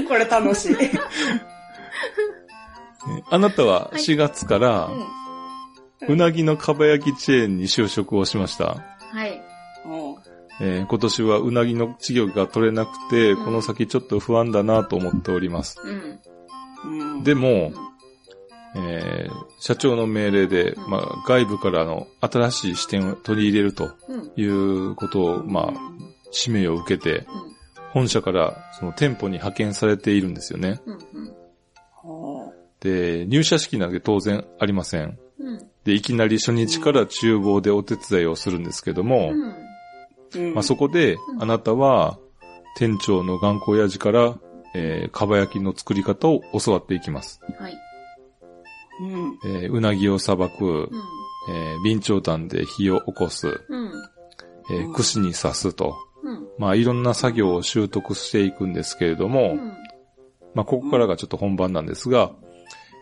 [0.00, 0.04] い。
[0.04, 0.76] これ楽しい。
[3.30, 4.90] あなたは4月から、
[6.08, 8.76] うなぎのかば焼きチェーンに就職をしました。
[9.12, 9.40] はい。
[9.86, 10.18] お
[10.60, 15.80] えー今年はうなぎの稚魚が取れなくて、うんこの先ちょっと不安だなと思っております。
[15.82, 16.18] うん。
[16.84, 17.72] うんでも
[18.74, 24.32] うん、えー社長の命令で、うんまあ、外部からの新しい視点を取り入れるとうん。
[24.36, 25.72] いうことを、まあ、
[26.30, 27.24] 使命を受けて、うん。
[27.92, 30.80] 本社からその店舗に派遣されているんですよね。
[32.80, 35.18] で、入社式なんて当然ありません。
[35.38, 35.58] うん。
[35.84, 39.32] で、いきなり初日から厨房でお手伝いをするんですけども、
[40.54, 42.18] まあ、そこでう、んあなたは、
[42.76, 44.38] 店長の頑固親父から、
[44.74, 47.40] えー、かば焼きの作り方を教わっていきます。
[47.58, 47.78] はい。
[49.02, 49.38] うん。
[49.44, 50.90] えーうなぎをさばくう、ん。
[51.50, 53.92] えー、備長炭で火を起こす、うん。
[54.70, 56.48] えー串に刺すと、うん。
[56.58, 59.58] まあ、いろんな作業を習得していくんですけれども、うん。
[60.54, 62.32] まあ、ここからがちょっと本番なんですが、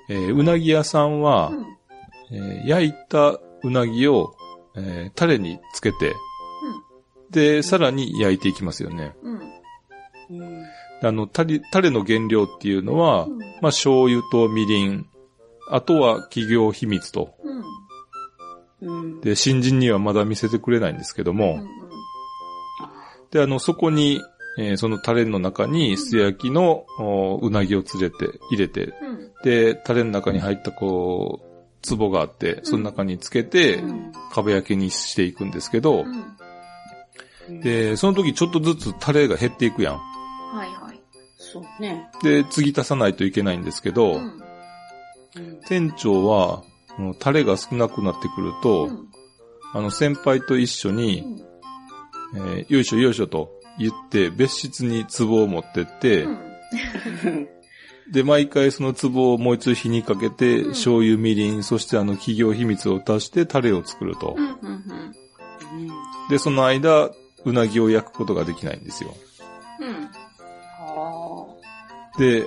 [0.08, 1.52] えーうなぎ屋さんは、
[2.30, 4.34] えー焼いたうなぎを、
[4.76, 6.14] えータレにつけて、
[7.30, 9.14] で、さらに焼いていきますよね。
[9.22, 9.40] うん。
[11.02, 11.08] うん。
[11.08, 15.06] あの、タレ、タレの原料っていうのは、うんまあ、醤油とみりん、
[15.70, 17.34] あとは企業秘密と。
[18.80, 19.02] うん。
[19.02, 19.20] うん。
[19.20, 21.68] で、新人にはまだ見せてくれないんですけども、うん。
[23.30, 24.20] で、あの、そこに、
[24.58, 29.32] えーそのタレの中に、素焼きの、おうなぎを連れて、入れて、うん。
[29.44, 31.48] で、タレの中に入ったこう、
[31.96, 36.04] 壺があって、その中につけて、うんかば焼きにしていくんですけど、
[37.48, 37.60] うん。
[37.60, 39.94] で、その時ちょっとずつタレが減っていくやん。
[39.94, 40.00] は
[40.66, 40.87] いはい。
[41.52, 42.08] そうね。
[42.22, 44.42] で、継ぎ足さないといけないんですけど、うん。
[45.36, 45.60] うん。
[45.66, 46.62] 店長は、
[47.20, 49.08] タレが少なくなってくると、うん。
[49.74, 51.44] あの先輩と一緒に、
[52.34, 56.38] えーよいしょよいしょと言って、別室に壺を持ってって、うん。
[58.12, 64.36] で、毎回その壺をもう一度火にかけて、うん醤油、みりん、そしてあの企業秘密を足してタレを作ると。
[66.30, 67.10] で、その間、
[67.44, 69.14] うなぎを焼くことができないんですよ。
[72.18, 72.46] で、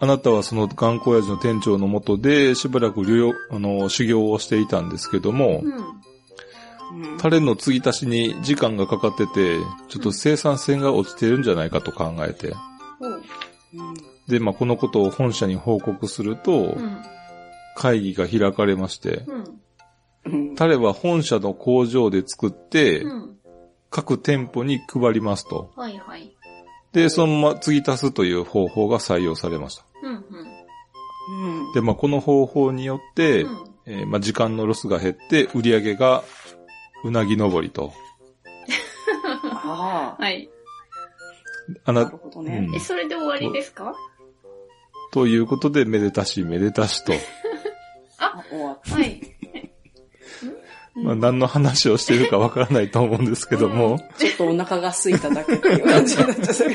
[0.00, 5.72] あなたはその頑固親父の店長のもとで、しばらく療養あの修行をしていたんですけども、うん。
[5.72, 5.76] あ。
[5.76, 5.98] うん
[7.18, 12.54] タレの継ぎ足しに時間がかかってて、ちょっと生産性が落ちてるんじゃないかと考えて。
[12.98, 13.22] ほう。
[14.28, 17.02] で、まあ、このことを本社に報告すると、うん。
[17.76, 19.24] 会議が開かれまして。
[20.56, 23.36] タレは本社の工場で作って、うん。
[23.90, 25.70] 各店舗に配りますと。
[25.76, 26.34] はいはい。
[27.02, 29.84] で、そのまま継ぎ足すという方法が採用されました。
[30.02, 30.24] うん。
[31.64, 31.72] うん。
[31.72, 33.64] で、まあ、この方法によって、うん。
[33.86, 36.22] えーまあ、時間のロスが減って、売り上げが
[37.04, 37.92] うなぎ登りと。
[39.44, 40.20] ああ。
[40.22, 40.48] はい。
[41.84, 42.74] あななる、ほどうねん。
[42.74, 43.94] え、それで終わりですか？
[45.12, 47.12] ということで、めでたしめでたしと。
[48.18, 49.20] あ、終わっはい。
[51.04, 54.18] まあ、何の話をしているかわからないと思うんですけども、た。
[54.18, 56.70] ちょっとお腹が空いただけっていう感じになっちゃったけど。
[56.70, 56.74] え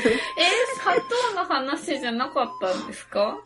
[0.80, 3.38] 砂糖の話じゃなかったんですか？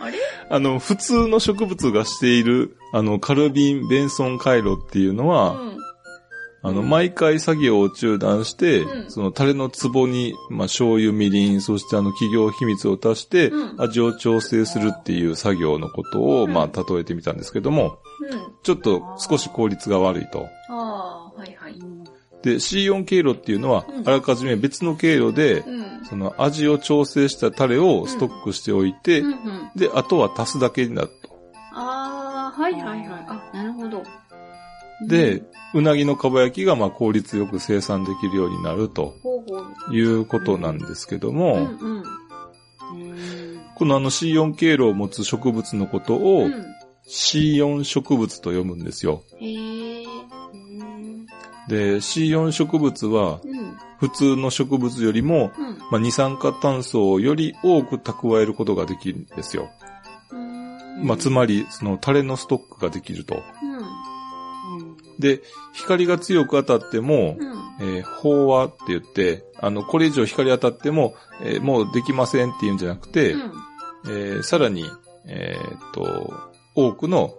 [0.00, 0.18] あれ？
[0.50, 5.78] あの、普通の植物がしている、あの、カルビン・ベンソン回路っていうのは、うん。
[6.66, 18.52] あの、毎回作業を中断して、うんそのタレの壺に、まあ、醤油、みりん、そしてあの、企業秘密を足して、うん味を調整するっていう作業のことを、うんまあ、例えてみたんですけども、うん。
[18.62, 20.48] ちょっと少し効率が悪いと。
[20.70, 21.78] ああ、はいはい。
[22.42, 26.04] で、C4 経路っていうのはう、んあらかじめ別の経路で、うん。
[26.08, 29.70] その味を調整したタレをストックしておいて、うんうん。
[29.76, 31.28] で、あとは足すだけになると。
[31.74, 33.24] ああ、はいはいはい。
[33.28, 34.02] あ、なるほど。
[35.06, 35.42] で、
[35.74, 39.14] うなぎのかば焼きがまあ効率よく生産できるようになると。
[39.90, 41.68] いうことなんですけども。
[43.76, 46.64] このあの C4 経路を持つ植物のことをうん
[47.06, 49.24] C4 植物と読むんですよ。
[51.68, 53.76] で、C4 植物はうん。
[53.98, 55.78] 普通の植物よりも、うん。
[55.90, 59.70] まあ、二酸化炭素をより多く蓄えることができるんですよ。
[60.30, 61.06] うん。
[61.06, 63.42] まあ、つまり、そのタレのストックができると。
[63.62, 63.73] うん。
[65.14, 65.20] うん。
[65.20, 67.54] で、光が強く当たっても、うん。
[67.80, 73.52] えー飽和って言って、あの、これ以上光当たっても、えーもうできませんっていうんじゃなくて、うん。
[74.06, 74.84] えーさらに、
[75.26, 76.32] えーっと、
[76.74, 77.34] 多くの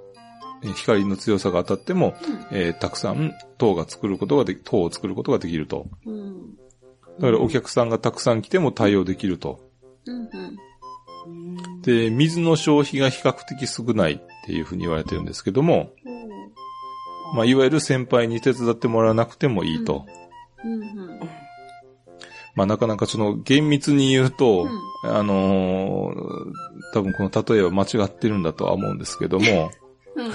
[0.64, 2.16] えー光の強さが当たっても、
[2.52, 5.88] えーたくさん糖が作ることができ、糖を作ることができると。
[6.06, 6.56] うん。
[7.20, 9.62] だからお客さんがたくさん来ても対応できると。
[10.06, 10.16] うん。
[10.16, 10.30] うん。
[11.28, 11.30] う
[11.78, 11.82] ん。
[11.82, 15.92] で、水の消費が比較的少ないっていうふうに言われてるんですけども、
[17.36, 20.06] まあ、いわゆる先輩に手伝ってもらわなくてもいいと。
[20.64, 20.82] うん。
[20.82, 21.20] うん。
[22.56, 24.68] まあ、なかなかその厳密に言うと、う
[25.04, 26.54] あのー
[26.94, 29.70] 多分この例えは間違ってるんだとは思うんですけども、
[30.16, 30.32] うん。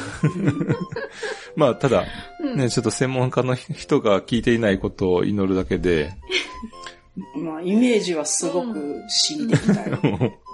[1.57, 2.05] まあ、ただ、
[2.39, 2.59] うん。
[2.59, 6.13] ね、ちょっと専門家の人が聞いていないことを祈るだけで、
[7.35, 9.99] まあ、イメージはすごく恣意的だよ。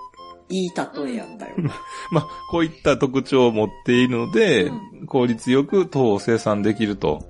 [0.48, 1.54] いい例えやったよ。
[2.10, 7.22] まあ、こういった特徴を持っているので、う効率よく糖を生産できると。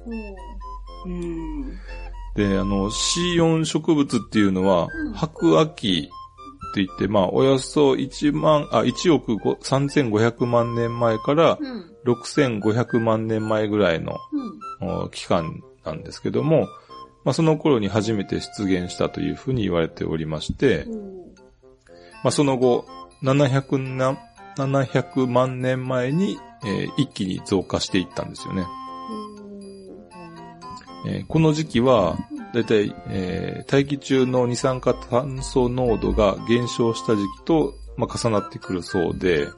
[1.07, 1.79] うん。
[2.35, 6.11] で、あの、C4 植物っていうのはうん、白亜紀
[6.71, 11.97] って言って、まあ、およそ1万、あ、1億5 3500万年前からうん。
[12.07, 14.21] 6500万年前ぐらいの
[15.11, 16.69] 期間なんですけども、
[17.25, 20.87] まあ、その頃に初めて出現したというふうに言われておりまして、
[22.23, 22.87] まあ、その後、
[23.23, 24.19] 700な、
[24.57, 28.67] 700万年前に、えー一気に増加していったんですよね。
[31.07, 32.17] えーこの時期は、
[32.55, 39.49] だいたい、えー大気中の二酸化炭素濃度が減少した時期と、まあ、重なってくるそうで、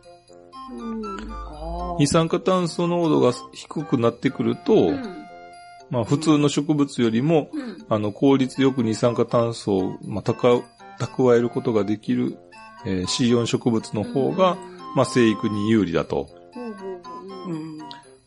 [1.99, 5.27] 二酸化炭素濃度が低くなってくると、うん。
[5.90, 7.87] まあ普通の植物よりも、うん。
[7.88, 12.38] あの、効率よく二酸化炭素を、まあ、蓄えることができる、
[12.87, 14.57] えー C4 植物の方が、
[14.95, 16.25] まあ、生育に有利だと。
[16.55, 17.79] ほうほうほううん。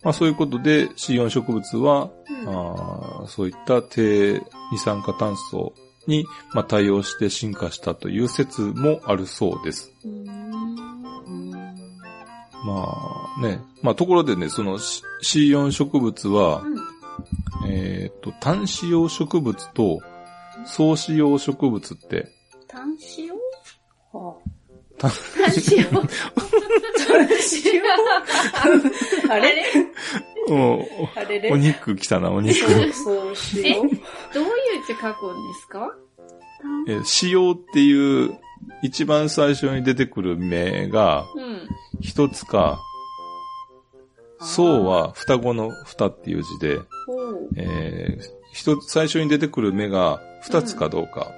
[0.04, 5.74] まあ、そういうことで C4 植物は、うんあーそういった低二酸化炭素
[6.08, 9.92] に、まあ、対応して進化したという説もあるそうです。
[10.04, 10.26] うん
[12.64, 12.88] ま
[13.38, 13.60] あね。
[13.82, 16.64] まあ、ところでね、その C- C4 植物は、
[17.68, 20.00] えっ、と、単子葉植物と
[20.66, 22.32] 総子葉植物って、
[22.68, 23.28] 単子
[25.02, 26.08] 単単子用単
[27.28, 27.84] 子用
[29.30, 29.64] あ、あれ？
[30.48, 31.40] おあれ？
[31.40, 32.60] れお肉来たな、お肉。
[32.60, 33.84] そう、そうしよう。
[33.84, 34.00] どういう
[34.86, 35.96] 字書くんですか？
[36.88, 38.38] えー、子葉っていう、
[38.84, 41.68] 一番最初に出てくる目が、うん。
[42.00, 42.80] 一つか、
[44.40, 46.80] そうは双子の双っていう字で。
[47.58, 51.32] えー一つ、最初に出てくる目が二つかどうか。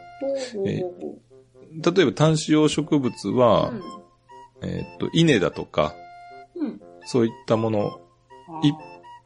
[0.65, 0.81] え
[1.81, 3.83] 例えば単子葉植物は、う。
[4.61, 5.95] えーっと、稲だとか、
[6.55, 6.67] うん。
[6.67, 6.81] うん。
[7.05, 8.01] そういったもの、
[8.63, 8.71] い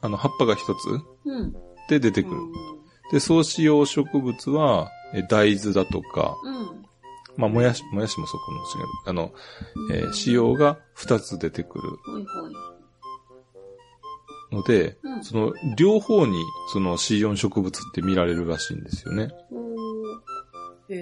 [0.02, 0.88] あの、葉っぱが一つ
[1.26, 1.54] うん。
[1.90, 2.42] で出てくる。
[3.12, 6.86] で、総子葉植物は、えー大豆だとか、うん。
[7.38, 8.90] まあ、もやし、もやしもそうかもしれない。
[9.06, 9.34] あの、
[9.94, 11.98] えー、子葉が二つ出てくる。
[14.52, 19.30] ので、うんその、両方に、その C4 植物って見られるらしいんですよね。
[20.90, 21.02] へえ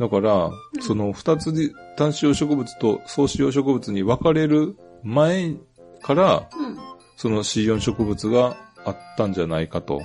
[0.00, 5.56] だから、んその二つで、単子葉植物と総子葉植物に分かれる前
[6.02, 6.78] から、うん。
[7.16, 10.00] その C4 植物があったんじゃないかと。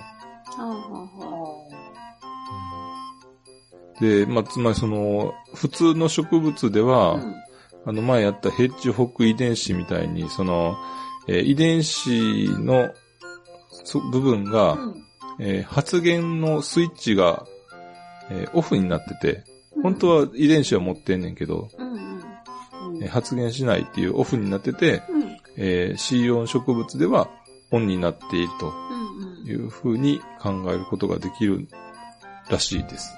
[4.01, 7.13] で、まあ、つまりその、普通の植物では、あ。
[7.13, 7.36] うん。
[7.88, 10.75] あの前やったヘッジホック遺伝子みたいに、その、
[11.27, 12.89] えー遺伝子の
[13.86, 14.95] そ部分が、うん
[15.39, 17.45] えー発現のスイッチが、
[18.29, 23.03] えーオフになってて、うん本当は遺伝子は持ってんねんけど、うんうん。
[23.03, 25.38] えー発現しないっていうオフになってて、うん。
[25.57, 27.29] えー C4 植物では
[27.71, 28.85] オンになっていると。
[29.45, 31.67] いうふうに考えることができる
[32.49, 33.13] らしいです。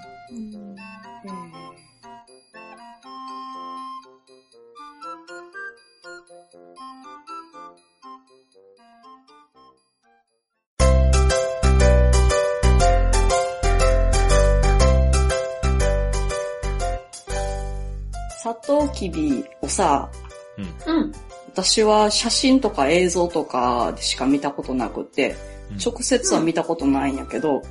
[18.98, 20.10] サトウキビをさ、
[20.58, 21.12] うん。
[21.48, 27.62] 私は写真とか映像とかでしか見たことなくて、うん直接は見たことないんやけど、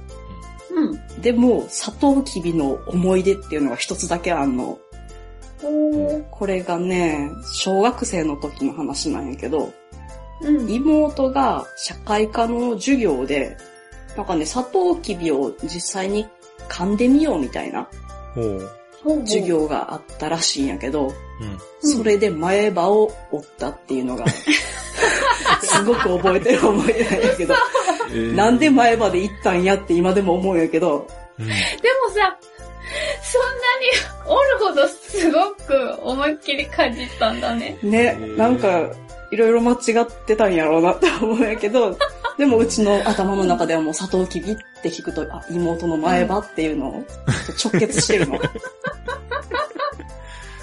[0.71, 1.23] うん。
[1.23, 4.79] でも、サトウキビの思い出っていうのが一つだけあんの。
[5.63, 9.73] ほこれがね、小学生の時の話なんやけど、
[10.43, 10.47] う。
[10.47, 10.71] うん。
[10.71, 13.57] 妹が社会科の授業で、
[14.15, 16.27] なんかね、サトウキビを実際に
[16.69, 17.89] 噛んでみようみたいな
[19.05, 19.47] 授。
[19.47, 21.47] 業があったらしいんやけど、うん。
[21.51, 24.27] うんそれで前歯を折ったっていうのが、
[25.63, 27.55] すごく覚えてる思い出なんやけど、
[28.11, 31.07] えーなんで前歯で行ったんやって今でも思うんやけど、
[31.39, 31.59] うんでも
[32.13, 32.37] さ、
[33.23, 37.79] そんなに折るほどすごく思いっきりかじったんだね。
[37.83, 38.91] ね、ーなんか、
[39.31, 41.97] いろいろ間違ってたんやろうなって思うんやけど、
[42.39, 47.05] でもうちの頭の中ではもうサトウキビって聞くと、あ、妹の前歯っていうのを
[47.65, 48.37] 直結してるの。
[48.39, 48.41] う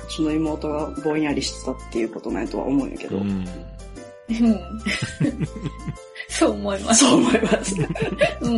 [0.09, 3.47] ちの妹がぼんやりしてたっていうことなんやとは思うんやけど、うん
[4.29, 4.59] うん。
[6.29, 7.05] そう思います。
[7.05, 7.75] そう思います。
[8.41, 8.49] う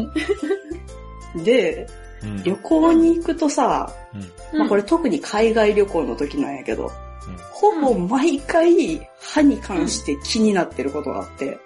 [1.40, 1.44] ん。
[1.44, 1.88] で、
[2.24, 6.92] うん旅行に行くとさ、うんまあこれ特に海外旅行の時なんやけど、
[7.52, 11.58] ほぼ毎回歯に関して気になってることがあって、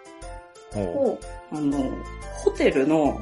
[1.52, 1.92] あの、
[2.44, 3.20] ホテルの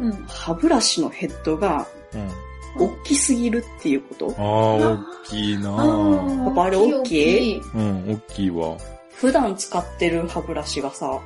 [0.00, 0.04] う。
[0.04, 0.12] うん。
[0.28, 2.30] 歯ブラシのヘッドがううん
[2.78, 4.34] 大きすぎるっていうこと？
[4.36, 4.76] ああ、
[5.24, 7.60] 大きいなぁやっぱあれ大きい？
[7.74, 8.76] うん、大きいわ。
[9.14, 11.22] 普段使ってる歯ブラシがさ、も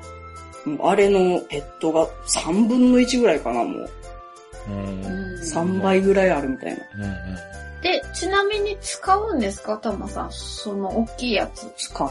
[0.66, 3.90] うあれのヘッドが3分の1ぐらいかな、もう。
[4.68, 5.02] うん。
[5.02, 6.84] うん3倍ぐらいあるみたいな。
[6.94, 7.82] うん。
[7.82, 10.30] で、ちなみに使うんですかたまさん？
[10.30, 11.66] その大きいやつ。
[11.76, 12.08] 使う。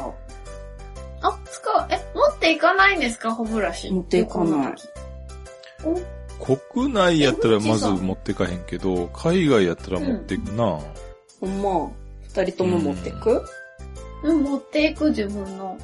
[1.22, 1.88] あ、使う。
[1.90, 3.34] え、持っていかないんですか？
[3.34, 3.92] 歯ブラシ。
[3.92, 4.76] 持っていかない。
[6.66, 10.80] 国内やったらまず持ってかへんけど、海外やったら持っていくな、
[11.42, 11.92] ほんま、
[12.24, 13.44] 二人とも持ってく、
[14.24, 15.78] うん、持っていく自分の。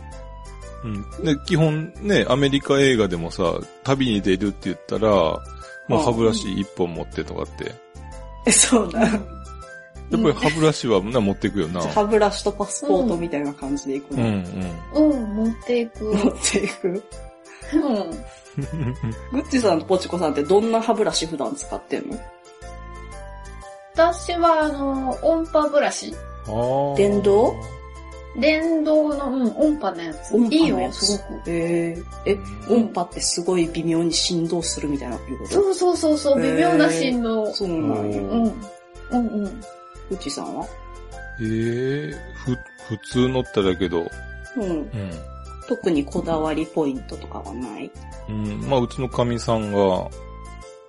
[0.83, 1.25] うん。
[1.25, 3.43] で、基本ね、アメリカ映画でもさ、
[3.83, 5.09] 旅に出るって言ったら、
[5.87, 7.73] まああ歯ブラシ一本持ってとかって。
[8.45, 9.01] え、そうだ。
[10.11, 11.81] やっぱり歯ブラシはな持っていくよな。
[11.81, 14.49] 歯ブラシとパスポートみたいな感じで行くうんの。
[14.93, 15.11] うん。
[15.11, 16.05] うん、持っていく。
[16.05, 16.87] 持っていく。
[16.87, 17.01] うん。
[19.31, 22.17] グッチさんとポチコさんってどんな歯ブラシ普段使ってんの？
[23.93, 26.13] 私は、あの、音波ブラシ。
[26.95, 27.55] 電動？
[28.37, 30.35] 電動の、うん、音波のやつ。
[30.35, 31.49] 音波いいよ、のやつすごく。
[31.49, 32.37] えー、え、
[32.69, 35.53] 音波ってすごい微妙に振動するみたいなこと？
[35.53, 37.51] そうそうそうそう、微妙な振動。
[37.53, 38.19] そうなんや。
[38.19, 38.43] うん。
[38.43, 39.61] うんうん。
[40.09, 40.67] グッチさんは？
[41.39, 44.09] えー、ふ、普通乗っただけど、
[44.55, 44.63] うん。
[44.63, 44.89] うん。
[45.67, 47.91] 特にこだわりポイントとかはない？
[48.29, 50.09] うん、まあ、うちのかみさんが、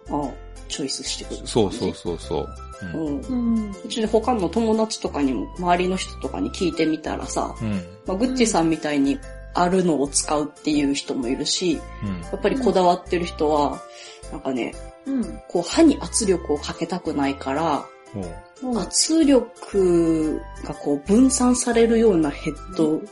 [0.09, 0.31] あ
[0.69, 1.47] チョイスしてくる。
[1.47, 2.49] そうそうそうそう。
[2.95, 3.21] うん。
[3.21, 3.71] うん。
[3.71, 7.83] うちで他の友達とかにも、周りの人とかに聞いてみたらさ、うん。
[8.07, 9.19] まあ、グッチさんみたいに
[9.55, 12.21] あるのを使うっていう人もいるし、うん。
[12.21, 13.81] やっぱりこだわってる人は、
[14.31, 14.75] なんかね、
[15.07, 15.41] うん。
[15.49, 17.87] こう歯に圧力をかけたくないから。
[18.75, 23.03] 圧力がこう分散されるようなヘッド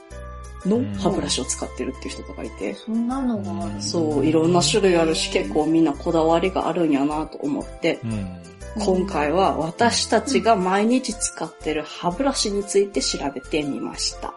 [0.65, 3.83] の歯ブラシを使ってるっていう人とかいて、そんなのがある。
[3.83, 8.39] そう、いろんな種類あるし、結構みんなこだわりがあるんやなと思って、うん。
[8.81, 14.35] 今回は私たちが毎日使ってる歯ブラシについて調べてみました。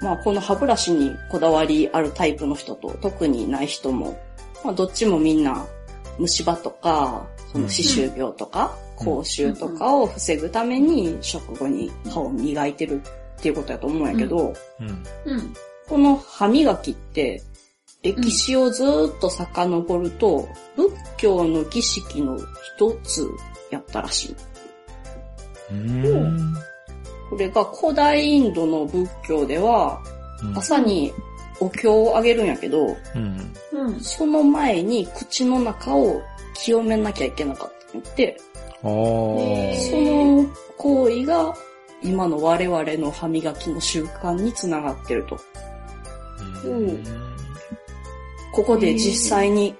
[0.00, 4.20] まあこの歯ブラシにこだわりあるタイプの人と特にない人も、
[4.62, 5.64] まあどっちもみんな
[6.18, 13.02] 虫歯とか、その歯周病とか、うん口臭とかを防ぐために食後に歯を磨いてる
[13.38, 14.54] っていうことやと思うんやけど。
[15.86, 17.42] この歯磨きって
[18.02, 22.38] 歴史をずーっと遡ると、仏教の儀式の
[22.76, 23.28] 一つ
[23.70, 24.36] やったらしい。
[25.72, 26.54] うん。
[27.28, 30.02] これが古代インドの仏教では、
[30.54, 31.12] 朝に
[31.60, 33.54] お経をあげるんやけど、うん。
[33.72, 34.00] うん。
[34.00, 36.22] その前に口の中を
[36.54, 38.36] 清めなきゃいけなかったって
[38.82, 40.46] その
[40.76, 41.54] 行為が
[42.02, 45.38] 今の我々の歯磨きの習慣につながってると。
[46.64, 47.04] うん。
[48.52, 49.74] ここで実際に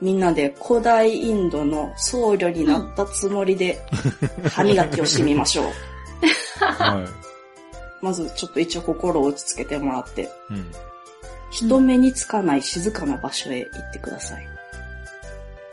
[0.00, 3.80] みんなで古代インドの僧侶になったつもりで
[4.50, 5.66] 歯磨きをしてみましょう。
[6.60, 8.04] はい。
[8.04, 10.72] まずちょっと一応心を落ち着けてもらって、うん。
[11.52, 14.46] 人目につかない静かな場所へ行ってください。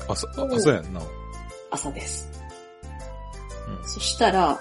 [0.07, 1.01] 朝、あ朝やんな。
[1.71, 2.30] 朝です。
[3.67, 4.59] うんそしたら、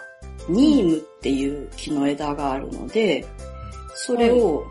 [0.49, 3.27] ニームっていう木の枝があるので、
[3.95, 4.65] それを、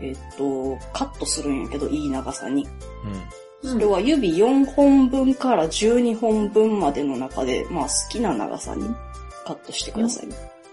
[0.00, 2.66] えっと、カットするんやけど、いい長さに。
[3.62, 8.88] それは指4本分から12本分までの中で、まあ好きな長さに
[9.44, 10.28] カットしてください。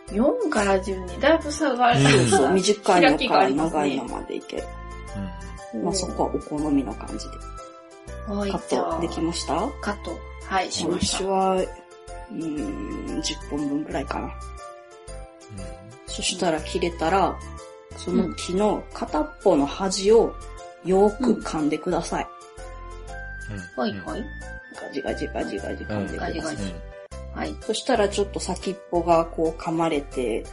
[0.07, 1.99] 4から12、だいぶ差がある。
[1.99, 4.63] うんそう、短いの開きがから長いのまでいける。
[5.73, 5.83] うん。
[5.83, 7.37] まあそこはお好みの感じで。
[8.33, 9.55] はい、カットできました？
[9.81, 10.17] カット。
[10.45, 11.23] はい、しました。
[11.23, 14.29] 私は、うーん、10本分くらいかな。
[16.07, 17.37] そしたら切れたら、
[17.97, 20.33] その木の片っぽの端を
[20.85, 22.27] よーく噛んでください。
[23.77, 23.81] うん。
[23.81, 24.25] はい、はい。
[24.81, 26.33] ガジガジガジガジ噛んでください。
[26.33, 26.73] ガジガジ
[27.37, 27.55] はい。
[27.61, 30.43] そしたらちょっと先っぽがこう噛まれて、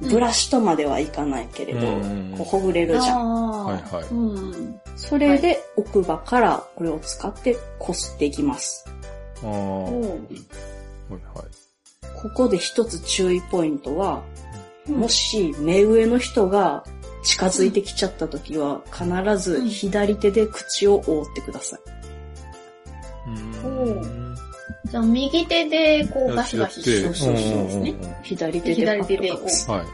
[0.00, 3.20] ブラシとまではいかないけれど、うんこうほぐれるじゃん。
[3.20, 4.80] あはいはいーうん。
[4.96, 8.84] それで奥歯からこれを使ってこすっていきます。
[9.42, 9.48] ああ。
[9.48, 12.20] おはいーはい。
[12.22, 14.22] ここで一つ注意ポイントは、
[14.88, 16.82] うんもし目上の人が
[17.22, 21.80] 近づいてきちゃった時は、必ず左手で口を覆ってください。
[23.26, 24.27] うん。
[24.90, 28.20] じゃあ、右手でこうガシガシそうそうそうですね。
[28.22, 29.70] 左手でパッと隠す。
[29.70, 29.86] はい。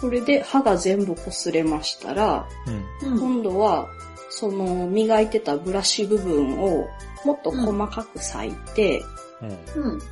[0.00, 2.46] これで歯が全部こすれましたら、
[3.02, 3.12] うん。
[3.12, 3.20] うん。
[3.20, 3.88] 今度は、
[4.30, 6.88] その磨いてたブラシ部分を
[7.24, 9.04] もっと細かく裂いて、
[9.76, 9.84] うん。
[9.84, 10.02] うん。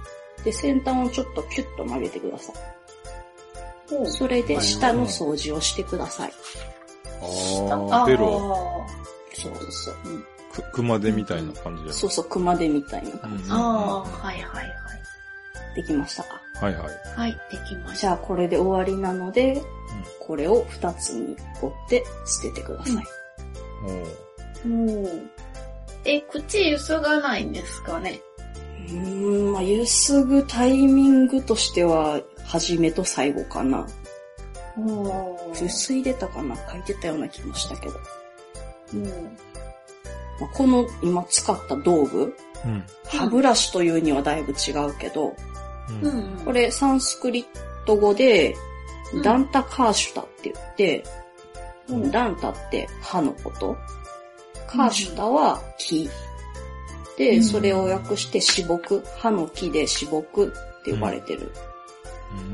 [0.45, 2.57] で、先端をちょっとキュッと曲げてください。
[3.93, 6.33] おうそれで下の掃除をしてください。
[7.71, 8.87] ああ、ベロ。
[9.33, 9.95] そうそうそう。
[10.05, 11.93] うんく、熊手みたいな感じで。
[11.93, 13.45] そうそう、熊手みたいな感じ。
[13.45, 14.71] うんああ、はいはいはい。
[15.77, 16.41] できましたか？
[16.61, 16.85] はいはい。
[17.17, 19.63] はい、できましじゃあこれで終わりなので、
[20.19, 23.05] これを二つに折って捨ててください。
[23.85, 24.07] おう
[24.63, 24.69] た。
[24.69, 25.23] おう
[26.05, 28.21] え、口ゆすがないんですかね？
[28.89, 33.87] うーん、まあ、ゆすぐタイミングとしては、初めと最後かな。
[34.77, 36.57] おゆすいでたかな？
[36.71, 37.95] 書いてたような気もしたけど。
[38.95, 39.39] うん。
[40.41, 42.85] まあこの今使った道具、うん。
[43.07, 45.37] 歯ブラシというにはだいぶ違うけど、
[46.03, 46.09] う。
[46.09, 46.45] うんん。
[46.45, 47.47] これサンスクリッ
[47.87, 48.55] ト語で
[49.13, 51.05] うん、ダンタカーシュタって言って、
[51.89, 53.77] うんダンタって歯のこと、
[54.69, 56.09] カーシュタは木。
[57.17, 61.53] で、うんそれを訳して死木、歯の木で死木って呼ばれてる。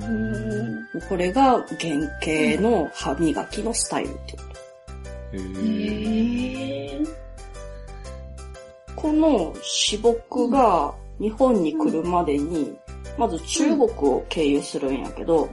[0.00, 1.00] うん。
[1.08, 4.42] これが原型の歯磨きのスタイルってこ
[5.32, 7.25] へへえ。
[8.98, 9.00] え。
[9.00, 12.76] この死木が日本に来るまでに、
[13.18, 15.48] まず中国を経由するんやけど、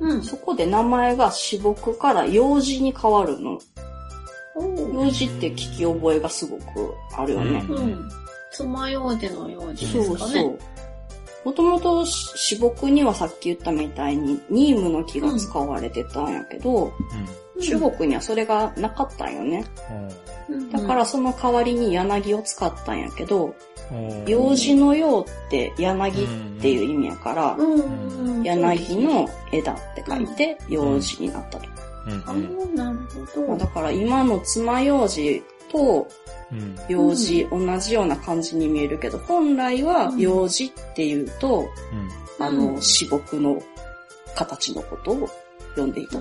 [0.00, 0.22] うん。
[0.22, 3.58] そこで名前が死木から幼児に変わるの。
[4.56, 7.64] 幼児って聞き覚えがすごくあるよね。
[7.68, 8.08] うんうん。
[8.50, 10.32] 爪楊枝の楊枝ですそうかね。
[10.32, 10.58] そう。
[11.44, 16.92] もともと死木にはさっき言ったみたいにニームの木が使われてたんやけど、うん
[17.60, 19.64] 中国にはそれがなかったんよね。
[19.90, 20.38] うん
[20.72, 23.54] だから、その代わりに柳を使ったんやけど、
[23.90, 24.24] うん。
[24.24, 26.26] 楊枝の楊って柳っ
[26.60, 28.42] ていう意味やから、うん。
[28.42, 31.68] 柳の枝って書いて楊枝になったと。
[32.74, 32.98] なる
[33.34, 33.48] ほど。
[33.48, 36.08] まあだから今の爪楊枝と
[36.50, 36.74] うん。
[36.88, 41.68] 楊枝同じような感じに見えるけど、本来は楊枝っていうと、
[42.38, 42.46] うん。
[42.46, 43.60] あの、死木の
[44.34, 45.28] 形のことを
[45.76, 46.20] 呼んでいたと。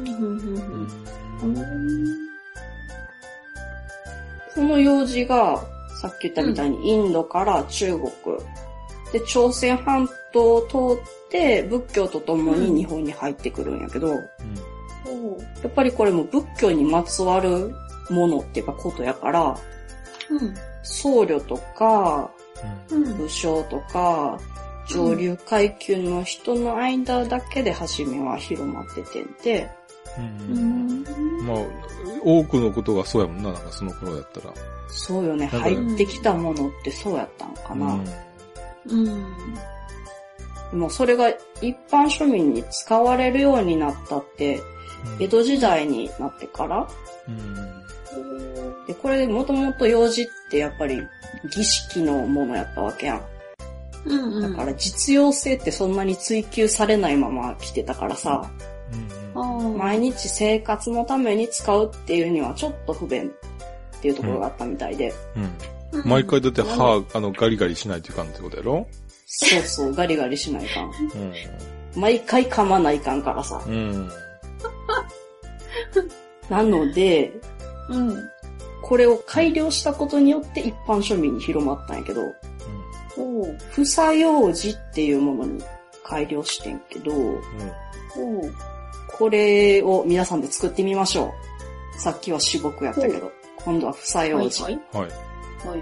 [1.44, 2.28] うんうんうんうんうん
[4.56, 5.64] この用事が、
[6.02, 8.10] さっき言ったみたいにインドから中国、
[9.14, 10.62] で、朝鮮半島を
[10.98, 14.16] 通って仏教とともに日本に入ってくるんやけど、や
[15.06, 17.72] おーっぱりこれも仏教にまつわる
[18.10, 19.56] ものっていうかことやから、
[20.82, 22.32] 僧侶とか
[22.90, 23.04] うん。
[23.04, 23.18] うん。
[23.18, 24.40] 武将とか、
[24.90, 29.62] 上流階級の人の間だけで初めは広まっててんで、う。
[29.62, 29.76] うんん。
[30.18, 31.57] まあ、
[32.24, 33.43] 多くのことがそうやもん。
[33.43, 33.61] な、なん。
[33.61, 34.53] かその頃やったら。
[34.89, 37.53] そうよね、入ってきたものってそうやったん。
[37.53, 37.99] かな。
[38.89, 40.80] うん。
[40.80, 41.30] もうそれが
[41.61, 44.61] 一般庶民に使われるようになったって、
[45.20, 46.88] 江戸時代になってから、
[47.28, 47.55] うん。
[48.88, 51.01] で、これもともと用事ってやっぱり
[51.53, 53.22] 儀式のものやったわけやん。
[54.05, 54.34] うん。
[54.34, 54.41] うん。
[54.41, 55.95] だから実用性ってそん。
[55.95, 58.49] なに追求されないまま来てたからさ、
[59.78, 65.44] 毎日生活のために使うっていうにはちょっと不便っていうところがあったみたいで、うん。
[65.44, 65.52] うん
[66.04, 68.88] 毎回だって歯、あの、ガリガリしないといかんってことやろ？
[69.26, 70.90] そうそう、ガリガリしないかん。
[70.90, 70.92] う
[71.96, 73.58] 毎回噛まないかんからさ。
[73.60, 73.70] ん。
[73.70, 74.10] うん。
[76.50, 77.32] なので、
[77.90, 78.30] うん。
[78.84, 82.22] これを改良したことによって一般庶民に広まったんやけど、
[83.18, 85.64] おー不作用時っていうものに
[86.04, 88.54] 改良してんけど、おー
[89.18, 91.34] これを皆さんで作ってみましょ
[91.95, 91.99] う。
[91.99, 94.63] さっきは死木やったけど、今度は不作用時。
[94.63, 94.82] はいはい。
[94.93, 95.09] はい。
[95.70, 95.82] はいはい。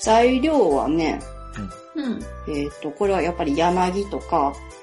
[0.00, 1.20] 材料はね、
[1.96, 2.22] うん。
[2.54, 4.78] えっ、と、これはやっぱり柳とか、うん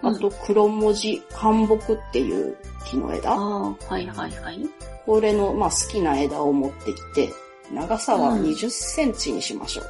[0.00, 3.32] あと黒文字、漢木っていう木の枝。
[3.32, 4.60] ああ、はいはいはい。
[5.04, 7.32] これの、まあ、好きな枝を持ってきて、
[7.72, 9.82] 長さはうん20センチにしましょ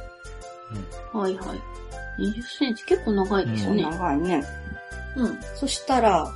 [1.13, 1.17] う。
[1.19, 1.59] はいはい。
[2.19, 3.83] 20センチ結構長いですよね。
[3.83, 4.43] 長いね。
[5.15, 5.39] うん。
[5.55, 6.31] そしたら、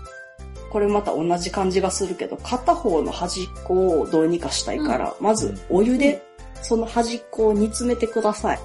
[0.73, 6.21] これまた同じ感じがするけど、片方の端っこをどうにかしたいから、まずお湯で
[6.63, 8.59] その端っこを煮詰めてください。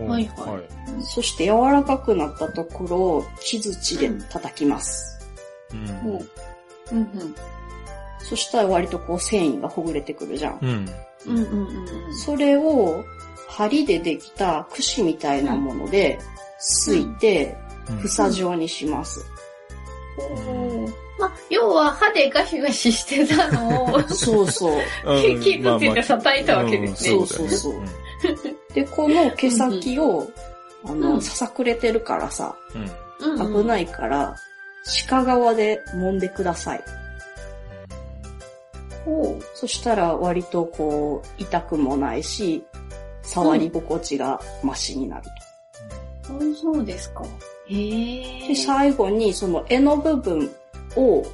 [0.00, 0.62] うんはいはいはい。
[1.02, 5.20] そして柔らかくなったところを木槌で叩きます。
[5.72, 6.28] うんおう。
[6.92, 7.08] うんうん。
[8.18, 10.58] そしたら割とこう繊維がほぐれてくるじゃん。
[10.62, 10.68] うん。
[11.26, 12.16] うんうんうんうん。
[12.16, 13.04] それを
[13.46, 16.18] 針でできた串みたいなもので、
[16.58, 17.56] すいて、
[18.02, 19.33] 房状にします。
[21.18, 24.72] まあ、要は歯でガシガシしてたのを、 そうそう。
[25.06, 27.10] うん木づけて叩いたわけですね。
[27.16, 27.74] うんそうそうそう
[28.74, 30.28] で、この毛先を、
[30.84, 32.56] あうの、んささくれてるからさ、
[33.20, 34.34] 危ないから、
[35.08, 36.84] 鹿側で揉んでください。
[39.04, 42.64] ほそしたら割とこう、痛くもないし、
[43.22, 45.24] 触り心地がマシになる
[46.28, 46.34] と。
[46.38, 46.54] う。
[46.54, 47.22] そうですか。
[47.68, 50.50] で、最後にその柄の部分
[50.96, 51.24] を、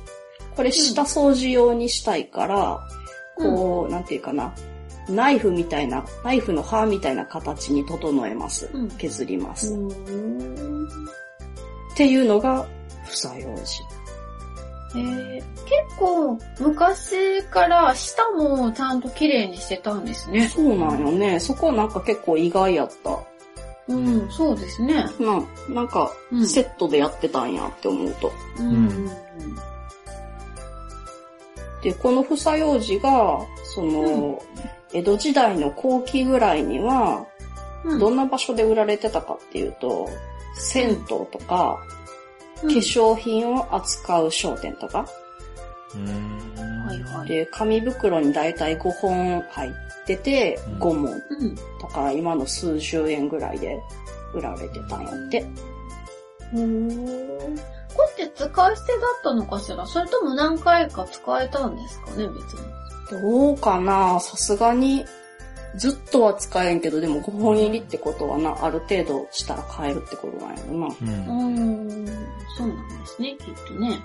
[0.56, 2.80] これ下掃除用にしたいから、
[3.38, 4.54] うんこう、なんていうかな、
[5.08, 8.68] ナイフみたいな、ナイフの刃みたいな形に整えます。
[8.72, 9.74] うん削ります。
[9.74, 9.94] うっ。
[11.96, 12.66] ていうのが、
[13.04, 13.82] 不作用時。
[14.92, 20.48] えー、結構昔から舌もちゃんと綺麗にしてたんですね。
[20.48, 21.38] そうなんよね。
[21.38, 23.18] そこなんか結構意外やった。
[23.90, 25.04] うん、そうですね。
[25.18, 28.32] ななんかう、んセットでやってたんやって思うと。
[28.58, 29.10] うんうん
[31.82, 34.42] で、この不作用時が、その、
[34.92, 37.26] 江戸時代の後期ぐらいには、
[37.84, 37.98] うん。
[37.98, 40.08] どんな場所で売られてたかっていうと、
[40.54, 41.78] 銭湯とか、
[42.56, 45.06] 化化粧品を扱う商店とか、
[45.94, 47.28] はい。
[47.28, 49.72] で、紙袋にだいたい5本入っ
[50.06, 51.56] てて、うん5問うん。
[51.80, 53.78] とか、今の数十円ぐらいで
[54.34, 55.36] 売られてたんやって。
[55.38, 57.60] へー
[57.92, 59.84] これって使い捨てだったのかしら？
[59.86, 63.20] それとも何回か使えたんですかね、別に。
[63.22, 64.20] どうかな？
[64.20, 65.04] さすがに、
[65.76, 70.94] ずっとは使えんけど、でも5本入りってことはな、ある程度したら買えるってことなんやろな。
[71.02, 71.46] うん。
[71.46, 72.06] うん。
[72.56, 73.98] そうなんですね、きっとね。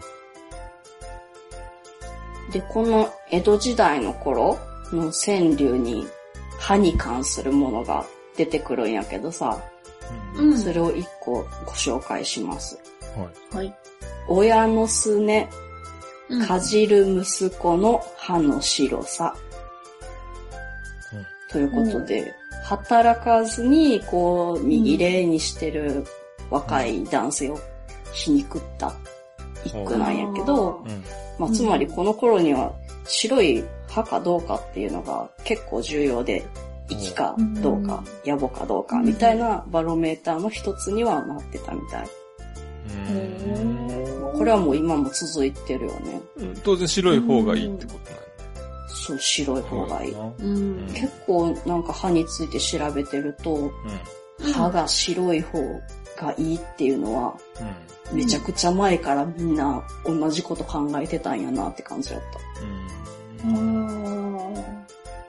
[2.52, 4.60] で、この江戸時代の頃
[4.92, 6.08] の川柳に
[6.60, 8.06] 歯に関するものが
[8.38, 9.60] 出てくるんやけどさ、
[10.38, 10.58] うん。
[10.58, 12.80] それを一個ご紹介します。
[13.16, 13.58] はい。
[13.58, 13.76] はい。
[14.28, 15.50] 親のすね、
[16.30, 19.36] うんかじる息子の歯の白さ。
[21.52, 22.34] ということで、
[22.64, 26.04] 働かずに、こう、右霊にしてる
[26.50, 27.60] 若い男性を
[28.12, 28.94] 皮肉った
[29.64, 31.04] 一句なんやけど、うん。
[31.38, 32.74] まあ、つまりこの頃には
[33.06, 33.64] 白い
[33.96, 36.46] 歯かどうかっていうのが結構重要で、
[36.90, 42.08] 息かどうか、野暮かどうかみたいなバロメーターの一つにはなってたみたい。
[44.38, 46.22] これはもう今も続いてるよね。
[46.38, 48.06] うん当然白い方がいいってこと
[48.90, 50.16] そう、白い方がいい。
[50.94, 54.52] 結構なんか歯について調べてると、うん。
[54.52, 55.60] 歯が白い方
[56.18, 57.34] がいいっていうのは、
[58.12, 58.18] うん。
[58.18, 62.40] めちゃくちゃ前からみんな同じこと考えてたんやなって感じだった。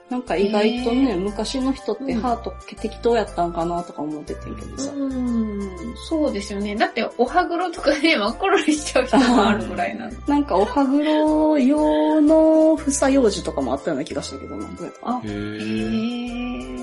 [0.09, 4.91] なんか意外とね、へー昔の人って歯と適当やったんかなとか思っててんけどさ。
[4.93, 5.69] うん。
[6.09, 6.75] そうですよね。
[6.75, 10.11] だって、お歯黒とかね、真っ黒にしちゃう人もあるぐらいなの。
[10.27, 14.65] なんかお歯黒用の房用紙とかもあったような気がしたけどな。
[14.65, 15.35] どうやったあ、へへえ。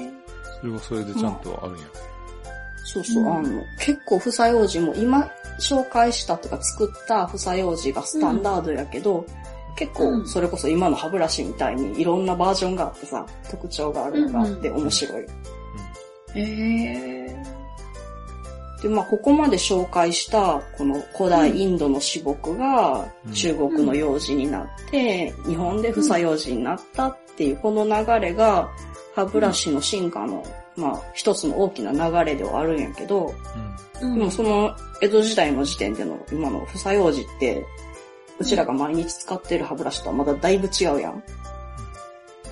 [0.06, 0.12] え。
[0.60, 1.84] それはそれでちゃんとあるんや。
[2.84, 9.24] そうそう、うんあの、結構房用紙も今紹介したとか作った房用紙がスタンダードやけど、
[9.76, 15.22] 結構それこそ今の歯ブラシみたいにいろんなバージョンがあってさ、特徴があるのがあって面白い。
[15.22, 17.64] へえ。
[18.84, 23.32] で、まあ、ここまで紹介した、この古代インドの至木がうん。
[23.32, 28.68] 中国の用紙になって、日本で房用紙になったっていう、この流れが、
[29.14, 30.44] 歯ブラシの進化の、
[30.76, 33.32] まあ、一つの大きな流れではあるんやけど、
[34.02, 34.18] うん。
[34.18, 37.64] でもその江戸時代の時点での今の房用紙って、
[38.38, 41.22] うちらが毎日使ってる歯ブラシとはまだだいぶ違うやん。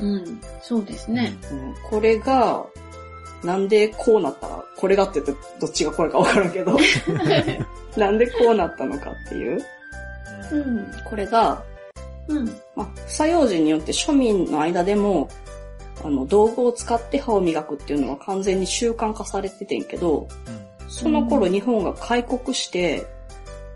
[0.01, 0.41] うん。
[0.62, 1.37] そうですね。
[1.51, 2.66] うんこれが、
[3.45, 6.78] なんでこうなったら、これがって言ってどっちがこれかわからんけど、
[7.97, 9.64] なんでこうなったのかっていう。
[10.53, 10.87] うん。
[11.09, 11.62] これが、
[12.28, 12.47] うん。
[12.76, 15.28] まあ、房用紙によって庶民の間でも、
[16.05, 20.28] あの、道具を使って歯を磨くっていうのは完全に習慣化されててんけど、
[20.89, 23.07] その頃日本が開国して、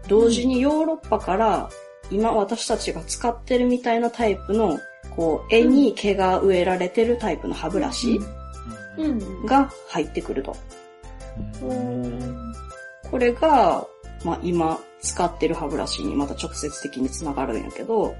[0.08, 1.70] 同時にヨーロッパから
[2.10, 4.78] 今私たちが使ってるみたいなタイプの、
[5.14, 8.20] こう、絵に毛が植えられてるタイプの歯ブラシ
[8.98, 9.46] うん。
[9.46, 10.56] が入ってくると。
[11.62, 12.54] うん。
[13.10, 13.86] これが、
[14.24, 18.14] まあ今使ってる歯ブラシにまた直接的につながるんやけど、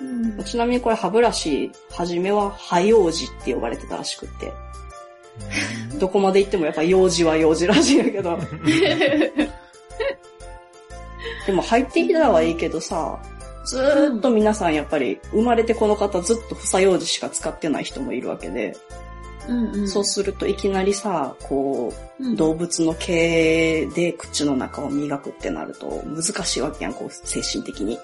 [0.00, 0.04] う
[0.40, 0.44] ん。
[0.44, 4.52] ちなみにこれ歯ブラシ、はじめは歯用紙って呼ばれてたらしくって、
[5.98, 8.38] どこまで行ってもやっぱ用紙は用紙らしいんやけど、
[11.46, 13.18] でも入ってきたはいいけどさ、
[13.64, 18.76] ずーっと皆さんやっぱり生まれてこの方ずっと房用紙しか使ってない人もいるわけで、
[19.48, 19.74] うん。
[19.74, 19.88] うん。
[19.88, 27.98] そうするといきなりさ、こう、うん動物の毛で口の中を磨くってなると難しいわけやん、こう精神的に。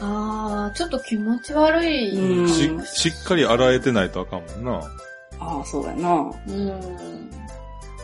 [0.00, 2.10] ああ、ちょっと気持ち悪い。
[2.10, 4.90] うんししっかり洗えてないとあかんもんな。
[5.40, 6.32] ああ、そうやな。
[6.48, 7.23] うん。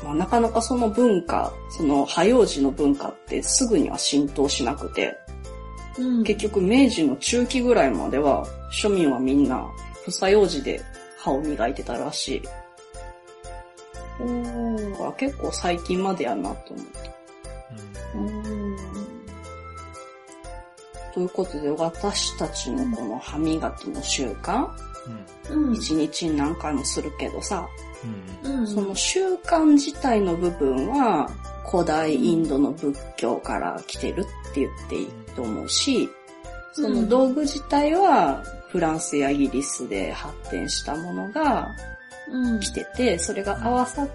[0.02, 5.16] まあ、なかなかその文化、その早用紙の文化ってすぐには浸透しなくて、
[5.98, 6.24] うん。
[6.24, 9.66] 結局明治の中期ぐらいまでは庶民はみんな
[10.06, 10.80] 房用紙で
[11.18, 12.42] 歯を磨いてたらしい。
[14.20, 18.18] うんだから結構最近までやなと思った。
[18.18, 18.76] うん。
[21.14, 24.68] ということで私たちのこの歯磨きの習慣、
[25.50, 25.74] うん。
[25.74, 27.68] 一日に何回もするけどさ、
[28.44, 28.66] うん。
[28.66, 31.30] その習慣自体の部分は
[31.70, 36.08] 古代インドの仏教から来てるって言っていいと思うし、
[36.72, 41.68] その道具自体はフランスやイギリスで発展したものが
[42.30, 42.60] うん。
[42.60, 44.08] 来てて、それが合わさっ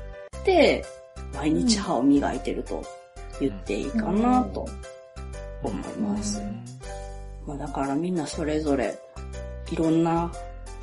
[0.44, 0.86] て
[1.34, 2.84] 毎日歯を磨いてると
[3.40, 4.66] 言っていいかなと
[5.64, 6.42] 思います。
[7.46, 8.98] まあ、だからみんなそれぞれ
[9.72, 10.32] いろんな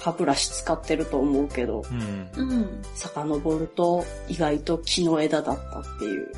[0.03, 2.29] 歯ブラシ使ってると思うけど、うん。
[2.37, 2.83] うん。
[2.95, 6.33] 遡ると意外と木の枝だったっていう。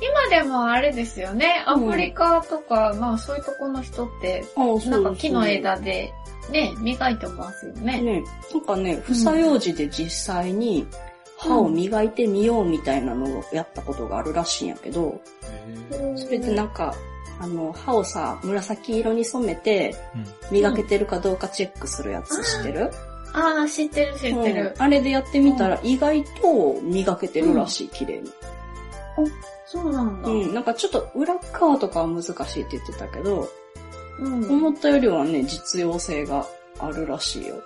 [0.00, 1.62] 今でもあれですよね。
[1.66, 6.10] アフリカとか、まあそういうとこの人って、ああ、なんか木の枝で
[6.50, 8.00] ね、磨いてますよね。
[8.00, 10.86] ね、なんかね、房用紙で実際に
[11.36, 15.20] 歯を磨いてみようみたいなのをやったことがあるらしいんやけど、
[16.16, 16.94] それでなんか、
[17.44, 19.94] あの、歯をさ、紫色に染めて、
[20.50, 22.90] 磨けてるかどうかチェックするやつ知ってる、
[23.34, 24.74] ああ、知ってる知ってうんる。
[24.78, 28.30] あれでやってみたら意外と磨けてるらしい、綺麗に。
[29.66, 30.28] そうなんだ。
[30.28, 33.48] うん、なんかちょっと裏側とかは難しいって言ってたけど、
[34.20, 34.50] うん。
[34.50, 36.46] 思ったよりはね、実用性が
[36.78, 37.56] あるらしいよ。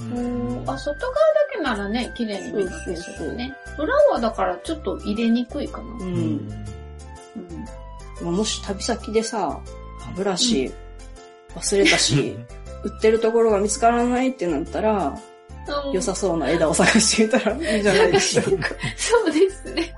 [0.00, 1.20] うんあ、外側だ
[1.52, 3.52] けならね、綺麗に磨けそうだね。
[3.78, 5.84] 裏はだからちょっと入れにくいかな。
[5.84, 5.88] う。
[6.00, 6.48] うんん。
[6.48, 6.77] まあ
[8.22, 9.60] もし旅先でさ、
[10.00, 10.72] 歯ブラシ
[11.54, 12.36] 忘れたし、
[12.84, 18.68] 売ってるところが見つからないってなったら、うん良さそうな枝を探してみたらいいんじゃないでしょうか。
[18.96, 19.94] そうですね。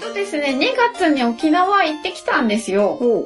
[0.00, 2.96] っとですね、2月に沖縄行ってきたんですよ。
[2.98, 3.24] ほ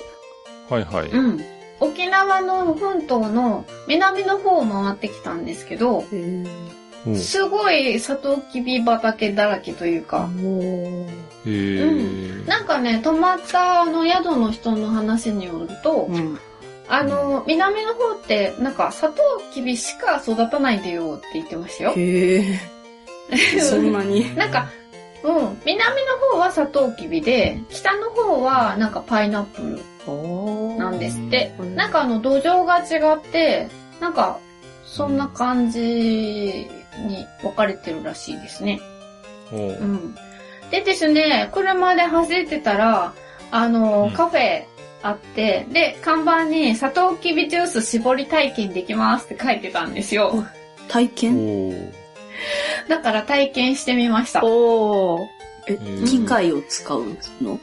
[0.69, 1.09] はいはい。
[1.09, 1.41] うん。
[1.81, 6.05] 沖縄の本島の南の方を回ってきたんですけど、
[7.17, 11.07] すごいサトウキビ畑だらけというか、も
[11.47, 16.13] へーなんかね、泊まったあの宿の人の話によると、う。
[16.13, 16.39] うん。
[16.87, 21.93] あの、南の方ってなんかサトウキビしか育たないでよって言ってましたよ。
[21.97, 22.61] へえ。
[23.61, 24.35] そんなに。
[24.37, 24.69] なんか、
[25.25, 29.81] うん、南の方はサトウキビで、北の方はなんかパイナップル。
[30.79, 31.55] なんですって。
[31.59, 31.75] うん。
[31.75, 33.69] なんかあの土壌が違って、
[34.01, 34.39] なんか
[34.85, 38.81] そんな感じに分かれてるらしいですね。
[39.51, 40.15] おううん。
[40.71, 43.15] でですね、車で走ってたら、
[43.51, 44.11] あの、うん。
[44.13, 44.65] カフェ
[45.03, 50.45] あって、で、看板にサトウキビジュース絞り体験できますって書いてたんですよ。
[50.89, 51.95] 体験？
[52.89, 54.45] だから体験してみました。
[54.45, 55.29] おー。
[55.67, 57.59] えー、機械を使うの？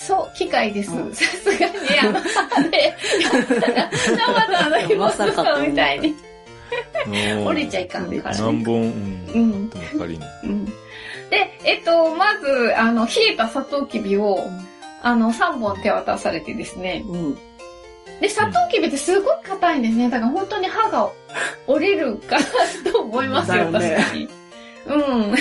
[0.00, 0.92] そう、機械です。
[0.92, 2.90] うんさすがに、あの、歯で、や
[3.40, 4.16] ったら、生
[4.48, 6.14] のあの、ひもさんみたいに。
[7.46, 8.90] 折れちゃいかんからね何本、うん。
[9.34, 9.70] うん。
[9.70, 10.24] でも仮に。
[10.44, 10.64] うん。
[10.66, 10.72] で、
[11.64, 14.38] えっと、まず、あの、冷えたサトウキビを、
[15.02, 17.02] あの、3本手渡されてですね。
[17.06, 17.38] うん。
[18.20, 20.10] で、サトウキビってすごい硬いんですね。
[20.10, 21.10] だから本当に歯が
[21.66, 24.28] 折れるかなと思いますよ、ね確かに。
[24.86, 25.34] うん。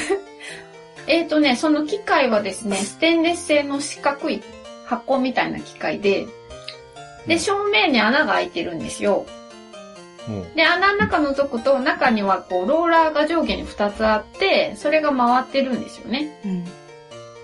[1.07, 4.43] えっとね、その機械はですね、ステンレス製の四角い
[4.85, 6.27] 箱みたいな機械で、
[7.25, 9.25] で、正面に穴が開いてるんですよ。
[10.55, 16.37] で、穴の中覗くと、中にはこう、ローラーが上下に2つあって、それが回ってるんですよね。
[16.45, 16.65] うん。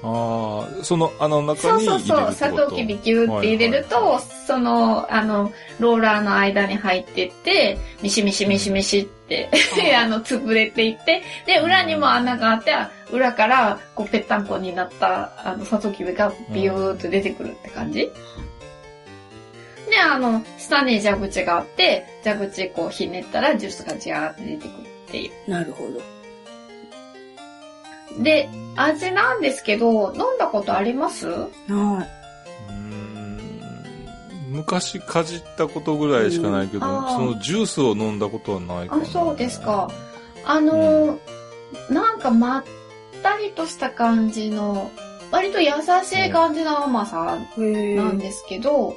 [0.04, 2.34] ああ、その穴の中そうに入れるそうそう、ってこと？
[2.34, 9.50] サトウキビギューって入れると、はいはいその、あの、ローラーの間に入ってって、ミシミシミシミシって、
[9.98, 12.74] あの、潰れていって、で、裏にも穴があって、
[13.12, 18.12] 裏から、こう、ぺったんこになった、あの、サトウキビがビューっと出てくるって感じ？
[19.90, 24.68] で、あの、下に蛇口があって、蛇口こうひねったらジュースがジャーって出てくる
[25.08, 25.52] っていう。
[25.52, 26.02] なるほど。
[28.20, 31.28] で、味なんですけど、飲んだことあります？
[31.28, 33.40] はうーん
[34.52, 39.04] 昔かじったことぐらいしかないけど、うんそのジュースを飲んだことはないかな。
[39.04, 39.90] あ、そうですか。
[40.46, 41.20] あのー
[41.90, 42.64] なんかまっ
[43.24, 44.92] たりとした感じの、
[45.32, 45.70] 割と優
[46.04, 48.96] しい感じの甘さなんですけど、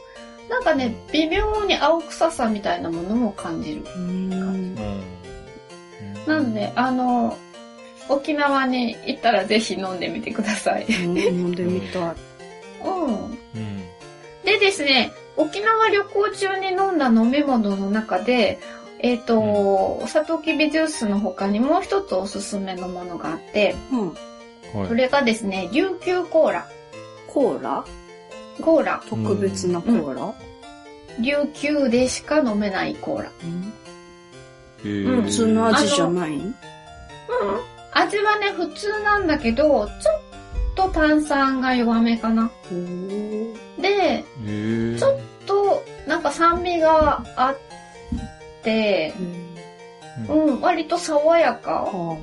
[0.50, 3.84] なんかね、微妙に青臭さみたいなものも感じる。
[3.96, 4.32] うん。
[4.32, 4.76] うん。
[6.26, 7.36] なんで、あのー
[8.08, 10.86] 沖縄に行ったらぜひ飲んでみてください。
[10.88, 12.14] 飲んでみたい。
[12.84, 13.14] うん。
[13.14, 13.82] うん。
[14.44, 18.58] でですね、沖縄旅行中に飲んだ飲み物の中で、
[19.00, 24.08] えっ、と、サトウキビジュースの他にもう一つおすすめのものがあって、うん。
[24.08, 24.94] はいそ。
[24.94, 26.68] れがですね、琉球コーラ。
[27.28, 27.84] コーラ？
[28.62, 29.02] コーラ。
[29.08, 30.34] 特別なコーラ？
[31.20, 33.32] 琉球でしか飲めないコーラ。
[33.42, 33.72] うん
[34.82, 36.36] 普通の味じゃない？
[36.36, 36.54] ん
[37.96, 40.20] 味はね、普通なんだけど、ちょっ
[40.74, 42.50] と炭酸が弱めかな。
[43.78, 44.24] で、
[44.98, 47.56] ちょっと、なんか酸味があっ
[48.62, 49.14] て、
[50.28, 50.46] うん。
[50.46, 51.82] うん、割と爽やか。
[51.82, 52.18] は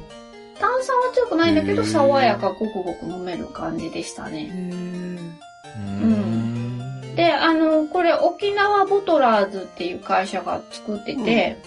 [0.59, 4.49] 炭酸は強くないんだけど、爽やかごくごく飲める感じでしたね。
[4.53, 5.34] ー。
[5.78, 7.15] うん。
[7.15, 11.57] で、あの、これ沖縄ボトラーズっていう会社が作ってて、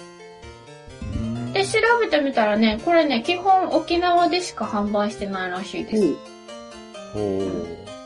[1.57, 6.15] うんで、調べてみたらね、これね、基本沖縄でしか販売してないらしいです。
[7.15, 7.39] ほ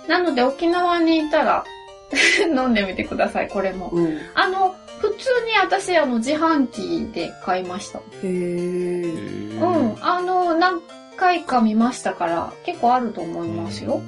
[0.06, 1.64] うなので沖縄にいたら
[2.46, 3.90] 飲んでみてください、これも。
[3.92, 4.18] うん。
[4.34, 7.98] あの、普通に私、あの、自販機で買いました。
[7.98, 9.96] へえうん。
[10.00, 10.80] あの、何
[11.16, 14.02] 回か見ましたから、結構あると思いますよ。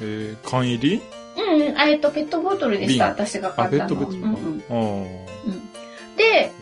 [0.00, 1.02] えー缶入り？
[1.36, 1.76] うん、うん。
[1.78, 3.84] えっと、ペットボトルでした、瓶私が買ったの。
[3.84, 4.62] あペットボトルうんうん。
[4.70, 6.16] ああ。
[6.16, 6.52] で、え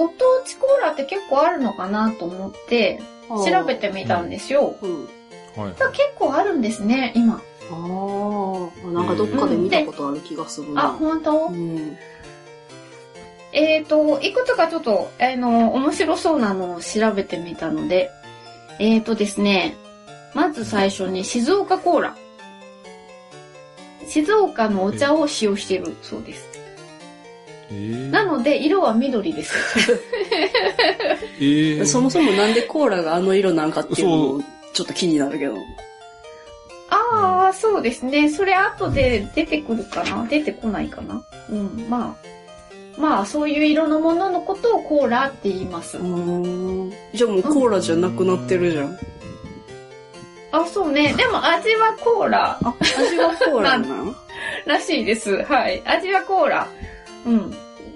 [0.00, 4.74] ご当地コーラって結構あるのかなと思って、調べてみたんですよ。
[4.80, 5.08] うん。
[5.56, 5.72] ーはい。
[5.74, 7.34] 結構あるんですね、今。
[7.34, 7.38] あ
[7.70, 10.86] あ、なんかどっかで見たことある気がするな。
[10.86, 11.48] あ、本当？
[11.48, 11.98] うん。
[13.52, 18.10] えっ、と、いくつかちょっと、あの、面白そうなのを調べてみたので、
[18.78, 19.76] えっ、とですね、
[20.32, 22.16] まず最初に静岡コーラ。
[24.06, 26.49] 静岡のお茶を使用しているそうです。
[27.70, 29.54] えーなので、色は緑です。
[31.40, 35.54] えーそもそもなんでコーラがあの色なんかっていうのそもちょっと気になるけど。
[36.90, 38.28] ああ、そうですね。
[38.28, 42.30] それ後で出てくるかな出てこないかなうん、まあ。
[43.00, 45.92] まあ、そういう色のもののことをコーラって言います。
[45.92, 48.98] じゃあもうコーラじゃなくなってるじゃん。
[50.52, 51.14] あ、そうね。
[51.16, 54.14] でも味はコーラあ、味はコーラなの？
[54.66, 55.42] らしいです。
[55.44, 55.82] はい。
[55.86, 56.66] 味はコーラ。
[57.26, 57.50] うん。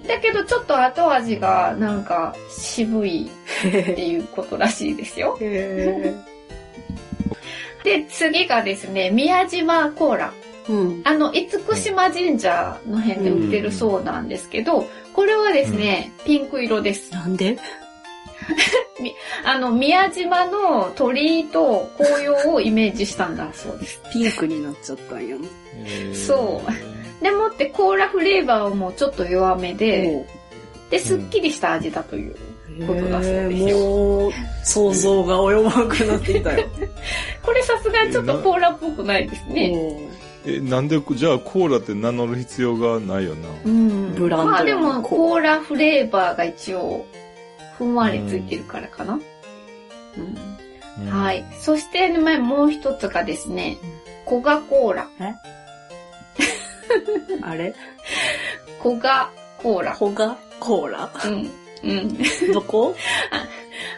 [0.07, 5.37] だけどちょっと後味がなんか渋いっていうことらしいですよ。
[5.41, 6.13] へ
[7.83, 10.33] で、次がですね、宮島コーラ。
[10.67, 11.01] ーうん。
[11.03, 17.13] あの、厳島神社の辺で売ってるそうなんですけど、これはですね、ピンク色です。
[17.13, 17.57] なんで？
[19.45, 24.01] あの、宮島の鳥居と紅葉をイメージしたんだそうです。
[24.11, 25.35] ピンクになっちゃったんや
[26.13, 26.94] そう
[27.25, 30.27] でもってコーラフレーバーもちょっと弱めで、も
[30.91, 32.35] で、すっきりした味だという。
[32.77, 34.31] うことだそうですへーもう、
[34.63, 36.67] 想像が及ばなくなってきたよ。
[37.41, 39.71] これさすがにちょっとコーラっぽくないですね。
[39.71, 39.99] も
[40.45, 43.49] え、なんで、じゃあコーラって名乗る必要がないよな。
[43.65, 44.13] うん。
[44.13, 47.07] ブランドまあでも、コーラフレーバーが一応、
[47.79, 49.13] ふんわりついてるからかな。
[49.13, 51.43] うんうんはい。。
[51.59, 53.77] そして、まあもう一つがですね、
[54.25, 55.07] コガコーラ。
[55.19, 55.23] う
[57.41, 57.73] あれ？
[58.81, 59.29] コガ
[59.61, 59.93] コーラ。
[59.93, 60.37] ホガ？
[60.59, 61.11] コーラ？
[61.25, 61.49] うん。
[61.83, 62.17] うん。
[62.53, 62.95] どこ？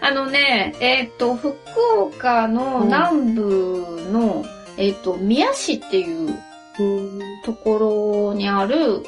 [0.02, 1.56] あのね、えっ、と、福
[2.00, 4.46] 岡の南部の、
[4.78, 6.38] えっ、と、宮市っていう
[6.80, 7.20] うん。
[7.44, 9.04] ところにある、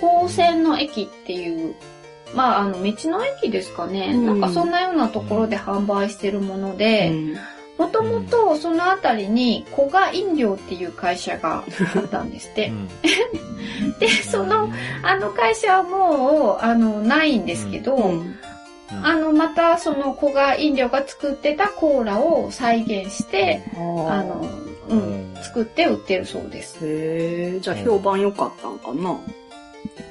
[0.00, 1.74] 高専の駅っていう、
[2.34, 4.12] まあ、あの、道の駅ですかね。
[4.14, 7.36] うんなんかそんなようなところで販売してるもので、うん
[7.78, 11.64] もともとそのあたりに古賀飲料っていう会社が
[11.94, 12.68] あったんですって。
[12.68, 12.88] うん。
[13.98, 14.70] で、その、
[15.02, 18.36] あの会社はもう、あの、ないんですけど、うん。
[19.02, 24.48] あの、またその古賀飲料が作ってたコーラを再現して、ああの、の、
[24.88, 26.78] うん、作って売ってるそうです。
[26.82, 29.18] へえ、じゃあ評判良かったんかな？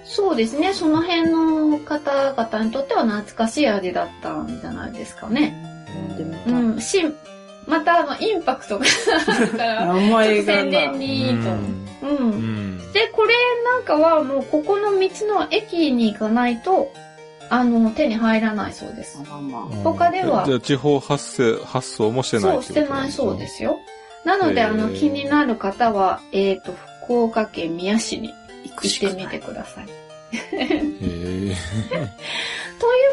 [0.04, 5.56] そうですね、その辺の方々にとっては懐かしい味だったんじゃないですかね。
[6.18, 7.06] でもうん、し、
[7.72, 8.86] またあの、インパクトが
[9.28, 9.94] あるから、
[10.44, 10.98] 宣伝な。
[10.98, 11.28] に
[12.02, 12.08] と。
[12.08, 12.12] う。
[12.12, 12.92] うんん。
[12.92, 16.92] で、これなんかはもうここの道の駅に行かないと、
[17.50, 19.20] あの、手に入らないそうです。
[19.30, 23.80] まあまあ他ではじゃあ地方発生、発送もしてないそう、してないそうですすよ。
[24.26, 26.74] なので、あの、気になる方は、えっ、と、
[27.06, 28.34] 福岡県宮市に
[28.66, 29.28] 行ってみ。
[29.28, 29.88] てください。
[30.52, 31.56] という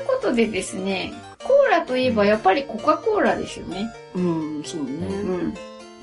[0.07, 1.13] ことでですね、
[1.45, 3.93] コーラといえばやっぱりコカ・コーラですよね。
[4.15, 4.91] うん、そうね。
[4.91, 5.55] うん。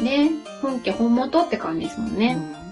[0.04, 0.32] ね、
[0.62, 2.38] 本家本元って感じですもんね。
[2.38, 2.66] うん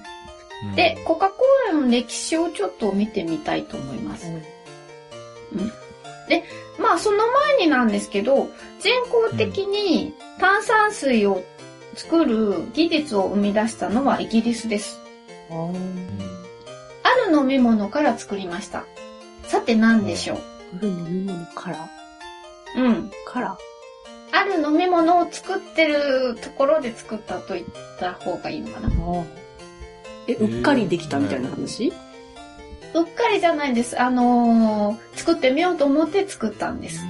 [0.78, 4.28] で、、コカ・コーラの歴史をちょっと見てみたいと思います。
[6.80, 8.49] まあ、その前になんですけど、
[8.80, 8.93] 全
[9.28, 11.43] 国的に炭酸水を
[11.95, 15.01] 作る技術を生み出したのはイギリスです。
[15.51, 15.76] うん。
[17.03, 18.86] ある飲み物から作りました。
[19.43, 20.38] さて何でしょう？
[20.78, 21.89] ある飲み物から？
[22.76, 23.12] うん。
[23.26, 23.58] から
[24.32, 27.66] ある飲み物を作ってるところで作ったと言っ
[28.00, 28.90] た方がいいのかな。
[30.28, 31.94] え、うっかりできたみたいな話？
[32.96, 34.00] うっかりじゃないんです。
[34.02, 37.02] あのー作ってみようと思って作ったんです。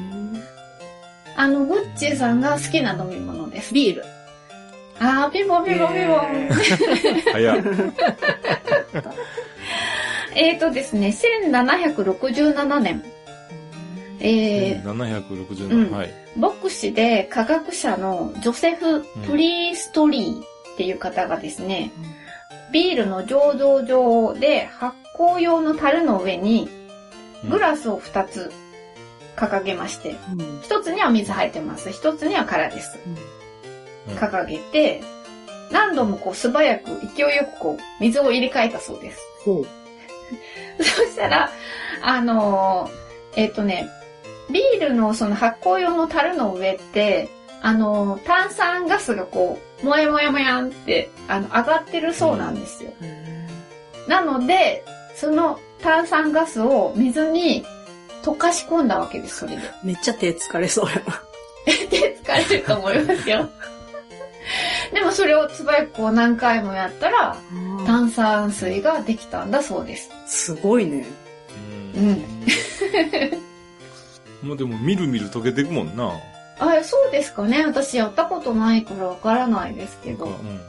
[1.35, 3.73] あの、グッチーさんが好きな飲み物です。
[3.73, 4.03] ビール。
[4.99, 6.49] あー、ピンポンピンポンピンポン。
[7.33, 7.57] 早っ。
[10.35, 11.13] えーとですね、
[11.53, 13.03] 1767年、
[14.23, 16.13] えー、767、うんはい。
[16.37, 20.43] 牧師で科学者のジョセフ・プリーストリーっ
[20.77, 21.91] ていう方がですね、
[22.71, 26.69] ビールの醸造場で発酵用の樽の上に
[27.49, 28.51] グラスを2つ
[29.35, 30.39] 掲げまして、うん。
[30.61, 31.89] 1つには水入ってます。
[31.89, 32.97] 1つには空です。
[33.05, 33.15] うん
[34.11, 35.01] 掲げて、
[35.71, 39.21] 何度もこう素早く勢いよくこう水を入れ替えたそうです。
[39.45, 41.49] そしたら、
[42.01, 43.89] あのー、えっ、ー、とね、
[44.53, 47.29] ビールのその発酵用の樽の上って、
[47.61, 52.91] あのー、炭酸ガスがこう、もやもやもやんって、あの、上がってるそうなんですよ。
[54.07, 54.85] なので、
[55.15, 57.65] その炭酸ガスを水に
[58.21, 59.61] 溶かし込んだわけです、それで。
[59.83, 61.21] めっちゃ手疲れそうやな。
[61.65, 63.49] 手疲れると思いますよ。
[64.93, 67.35] でもそれをつばやこう何回もやったら、
[67.85, 70.09] 炭酸水ができたんだそうです。
[70.27, 71.05] すごいね。
[71.95, 72.25] うん。
[74.43, 76.11] もうでも、みるみる溶けていくもんな。
[76.59, 77.65] あ、そうですかね。
[77.65, 80.25] 私やったことないからわからないですけど。
[80.25, 80.59] うん、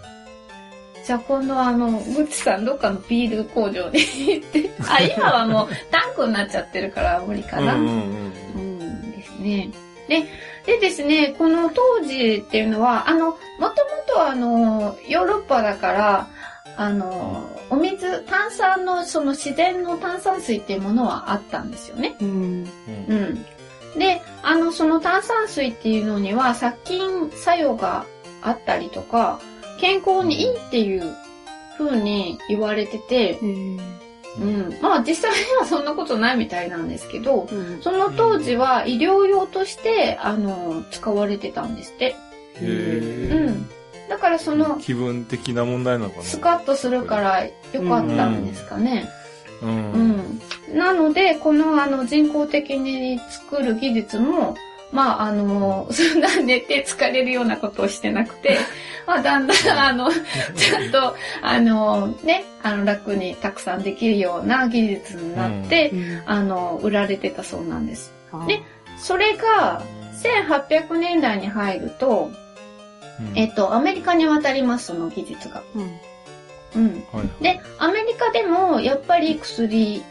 [1.05, 7.75] じゃあ今度はあの、グッチさんどっかのビール工場に行って、 あ、今はもうタンクになっちゃってるから無理かな。
[7.75, 9.71] うん、うん、ですね。
[10.09, 10.25] で、
[10.67, 13.73] でですね、この当時っていうのは、あの、もとも
[14.07, 16.29] とあの、ヨーロッパだから、
[16.77, 22.17] あの、お水、炭酸の、その自然の炭酸水っていうものはあったんですよね。
[22.21, 22.69] うん。
[23.09, 23.47] うん。
[23.97, 28.07] で、あの、その炭酸水っていうのには殺菌作用が
[28.43, 29.41] あったりとか、
[29.81, 31.15] 健康にいいっていう
[31.79, 42.17] 風に言われてて、うん、まあ実際にはそんなことないみたいなんですけど、うん、その当時は医療用としてあの使われてたんですって。
[42.57, 43.69] へうん。
[44.09, 46.23] だからその気分的な問題なのかな。
[46.23, 47.53] スカッとするからよ
[47.89, 49.09] かったんですかね。
[49.63, 49.93] うん。
[49.93, 50.04] うん、
[50.75, 54.57] なのでこのあの人工的に作る技術も
[54.95, 58.59] まあ、あの、そんな寝て疲れるようなことをしてなくて、
[59.07, 60.09] まあ、だんだん、あの、
[60.55, 68.15] ちゃんと、あの、ね、あの、楽にたくさんできるような技術になって、うん、あの、売られてたそうなんです。
[68.47, 68.63] で、
[68.97, 69.83] それが、
[70.23, 72.31] 1800年代に入ると、
[73.19, 75.65] うん、えっと、アメリカに渡ります、その技術が。
[75.75, 76.01] うん。
[76.77, 77.05] うん。
[77.13, 80.05] はい、で、アメリカでも、やっぱり薬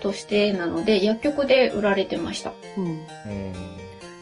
[0.00, 2.52] としてなので、薬局で売られてました。
[2.76, 3.06] うん。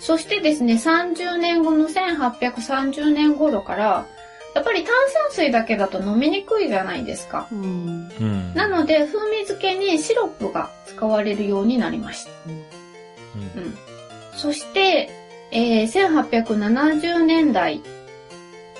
[0.01, 4.07] そしてですね、30年後の1830年頃から、
[4.55, 4.95] やっぱり炭
[5.29, 7.47] 酸水だけだと飲みにくいじゃないですか。
[7.53, 8.09] うん、
[8.55, 12.31] なので、風味付けにシロップが使われるようになりました。
[12.47, 13.79] うん、うん、
[14.35, 15.11] そして、
[15.51, 17.83] えー、1870年代、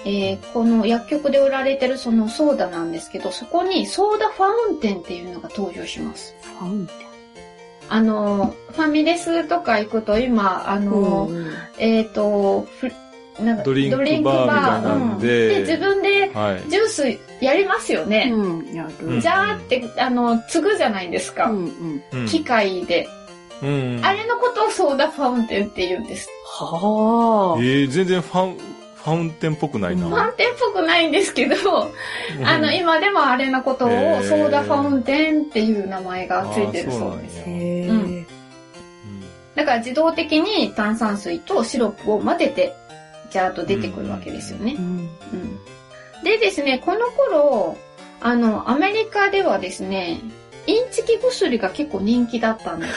[0.09, 6.35] えー、この薬局で売られてるそのソーダなんですけど、そこにソーダファウンテンっていうのが登場します。
[6.59, 6.97] ファウンテン？
[7.89, 12.69] あの、ファミレスとか行くと今、あの、うん、えっ、ー、と、
[13.41, 16.31] なんかドリンクバーみたいなんで、うん、で自分で
[16.69, 18.33] ジュースやりますよね。
[18.33, 19.21] うん、やる。
[19.21, 21.51] じゃーって、あの、継ぐじゃないですか。
[21.51, 23.09] うんうん、機械で。
[23.63, 26.29] うん、あれのことをソーダファウンテンって言うんです。
[26.45, 27.61] はあ。
[27.61, 28.59] ええー、全然ファン、
[29.07, 30.09] ファウンテンっぽくないな。
[30.09, 31.93] ファウンテンっぽくないんですけど、
[32.45, 37.45] あの、今でもあれのことをソーダファウンテンっていう名前がついてるそうです。
[37.47, 38.27] うん。
[39.55, 42.75] だから自動的に炭酸水とシロップを混ぜて、
[43.31, 44.75] ジャーっと出てくるわけですよね。
[44.77, 45.09] うん、
[46.25, 47.79] でですね、この頃、
[48.21, 50.21] あの、アメリカではですね、
[50.67, 52.89] インチキ薬が結構人気だったんだ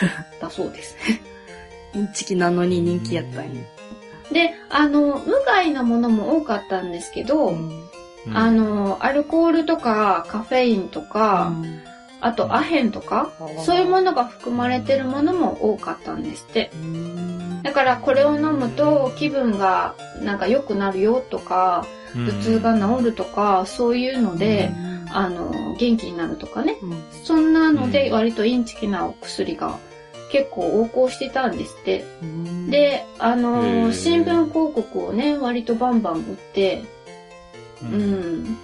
[0.49, 0.97] そうです。
[1.93, 3.61] インチキなのに人気やったんや。
[4.31, 7.89] で、あの、無害なものも多かったんですけど、うん、
[8.33, 11.81] あの、アルコールとかカフェインとか、うん、
[12.21, 13.31] あとアヘンとか、
[13.65, 16.71] そういうものが含まれてるものも多かったんですって。
[17.63, 24.71] だからこれを飲むと気分がなんか良くなるよとか、頭痛が治るとか、そういうので、
[25.11, 26.75] あの、元気になるとかね。
[27.23, 29.77] そんなので割とインチキなお薬が
[30.31, 32.05] 結構横行してたんですって。
[32.69, 36.83] で、あのー、新聞広告をね、割とバンバン売って、
[37.81, 38.57] うん。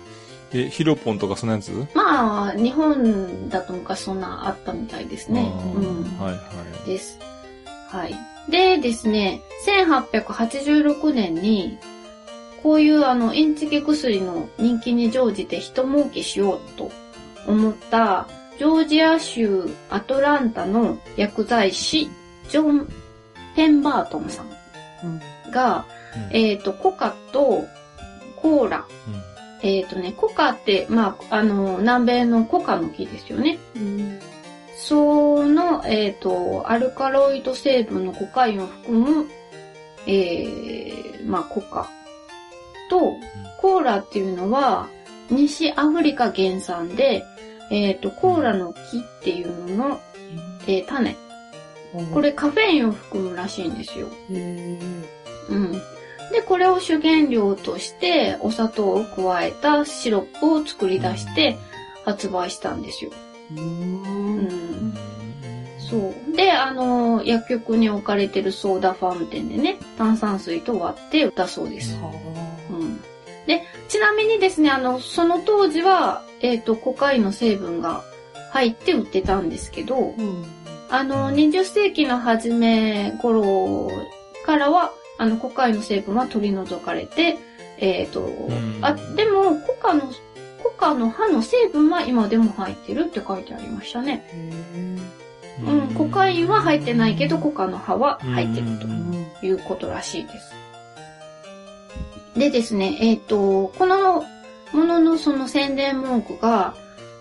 [0.54, 1.72] え、ヒロポンとかそんなやつ？
[1.94, 5.52] まあ、日本だと昔そんなあったみたいですね。
[5.76, 6.04] うん。
[6.20, 6.40] はいは
[6.86, 6.88] い。
[6.88, 7.20] です。
[7.90, 8.16] はい。
[8.50, 9.42] でですね、
[9.92, 11.78] 1886年に、
[12.62, 16.92] こういうあの、インチキ薬の人気に乗じて人儲けしようと
[17.48, 18.28] 思った
[18.58, 22.10] ジョージア州アトランタの薬剤師、
[22.50, 22.88] ジョン・
[23.56, 24.50] ペンバートンさん
[25.52, 25.86] が、
[26.30, 27.66] うん、えっ、ー、と、コカと
[28.38, 33.58] コーラ、うん、えっ、ー、とね、コカって、まあ、あの、南米のコカの木ですよね。
[33.76, 34.20] うん、
[34.78, 39.30] その、えっ、ー、と、アルカロイド成分のコカインを含む、
[40.08, 41.90] えー、まあ、コカ
[42.90, 43.16] と、
[43.60, 44.88] コーラっていうのは、
[45.30, 47.26] 西アフリカ原産で、
[47.72, 50.02] えっ、ー、と、コーラの木っていうのの、
[50.68, 51.16] えー、種。
[52.14, 54.08] これカフェインを含むらしいんですよ。
[54.30, 55.72] うん。
[56.32, 61.58] で、これを主原料としてお砂糖を加えたシロップを作り出して
[62.04, 63.12] 発売したんですよ。
[63.56, 64.94] ううんん。
[65.80, 66.36] そう。
[66.36, 71.96] で、あの、薬局に置かれてるソーダファウンテンでね、炭酸水と割ってだそうです。
[72.70, 73.00] うん。
[73.48, 78.04] で、ちなみにですね、あの、その当時は、えっ、と、コカインの成分が
[78.52, 80.46] 入って売ってたんですけど、うん。
[80.90, 83.90] あの、20世紀の初め頃
[84.46, 87.38] からは、あの、コカインの成分は取り除かれて、
[87.78, 90.12] えっ、と、んあ、でも、コカの、
[90.64, 94.28] コカの葉の成分は今でも入ってるって書いてありましたね。
[95.64, 100.65] うん、コカインは入ってないけど、コカの葉は入ってるとうんいうことらしいです。
[102.36, 104.24] でですね、えっ、と、この
[104.74, 106.76] もののその宣伝文句が、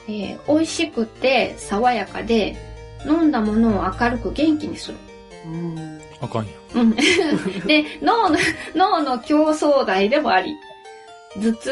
[0.09, 2.57] えー美味しくて爽やかで、
[3.07, 4.99] 飲んだものを明るく元気にする。
[5.47, 6.01] うん。
[6.21, 6.53] あかんや。
[6.75, 6.95] うん。
[7.67, 8.39] で、脳の、
[8.75, 10.57] 脳の競争剤でもあり、
[11.37, 11.71] 頭痛、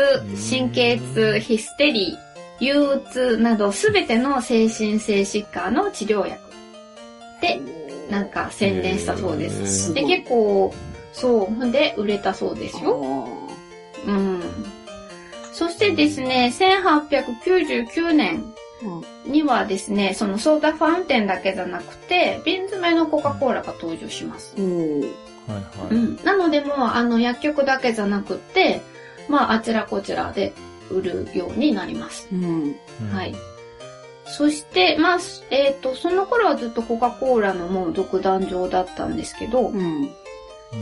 [0.50, 6.40] 神経痛、ヒステリー、憂鬱などすべての精神性疾患の治療薬
[7.40, 7.60] で、
[8.10, 9.92] なんか宣伝したそうです。
[9.94, 10.72] で、結構、
[11.12, 13.28] そう、ほんで売れたそうですよ。
[14.06, 14.42] うん。
[15.52, 18.52] そしてですね、1899年
[19.26, 24.54] にはですね、そのソーダファウンテンだけじゃなくて、瓶詰めのコカ・コーラが登場します。
[24.56, 25.00] うん。
[25.00, 25.10] はい
[25.50, 25.94] はい。
[25.94, 28.80] うん、なのでもうあの薬局だけじゃなくって、
[29.28, 30.52] まああちらこちらで
[30.90, 32.28] 売るようになります。
[32.32, 32.74] うん。
[33.02, 33.34] うんはい。。
[34.24, 35.18] そして、まあ、
[35.50, 40.10] えっ、と、その頃はずっとコカ・コーラのもう独壇場だったんですけど、うん。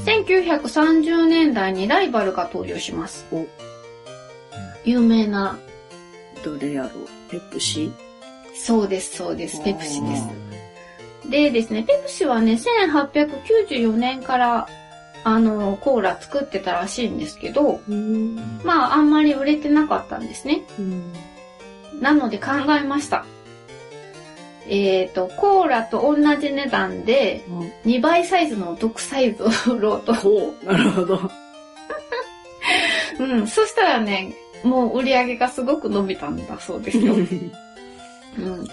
[0.05, 3.27] 1930年代にライバルが登場します。
[3.33, 3.47] お
[4.85, 5.59] 有名な、
[6.45, 7.09] どれやろう？
[7.31, 7.93] ペプシ？
[8.55, 10.23] そうです、そうです、ペプシです
[11.27, 11.29] あ。
[11.29, 14.69] でですね、ペプシはね、1894年から、
[15.23, 18.37] あの、コーラ作ってたらしいんですけど、うん。
[18.65, 20.63] まあ、あんまり売れてなかったんですね。
[20.79, 21.13] うん。
[22.01, 23.27] なので考えました。
[24.71, 27.45] えっ、と、コーラと同じ値段で、
[27.85, 30.15] 2倍サイズの毒サイズを売ろうと。
[30.15, 30.65] ほう。
[30.65, 31.31] なるほど。
[33.19, 37.15] うん、そしたらね、もう売り上げがすごく伸びたんだそうですよ。
[38.39, 38.65] うん。
[38.65, 38.71] で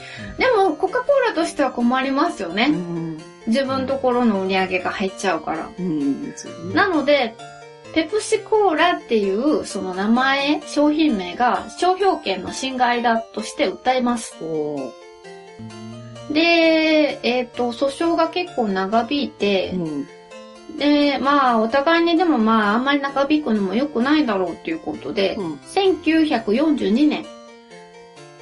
[0.56, 2.68] も、コカ・コーラとしては困りますようね。
[2.68, 3.18] ん。
[3.48, 5.68] 自分ところの売り上げが入っちゃうから。
[5.80, 6.34] うん。
[6.74, 7.36] なので、
[7.96, 14.36] ペプシコーラっていうその名前、商品名が商標権の侵害だとして訴えます。
[14.40, 14.94] ほ
[16.32, 20.08] で、えっ、と、訴訟が結構長引いてう。、うん。
[20.78, 25.54] で、まあ、お互いにでもまあ、あんまり長引くのも良くないだろうということで、うん。
[25.54, 27.26] 1942年、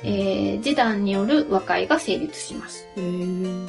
[0.04, 2.88] えー、示談による和解が成立します。
[2.98, 3.68] うん、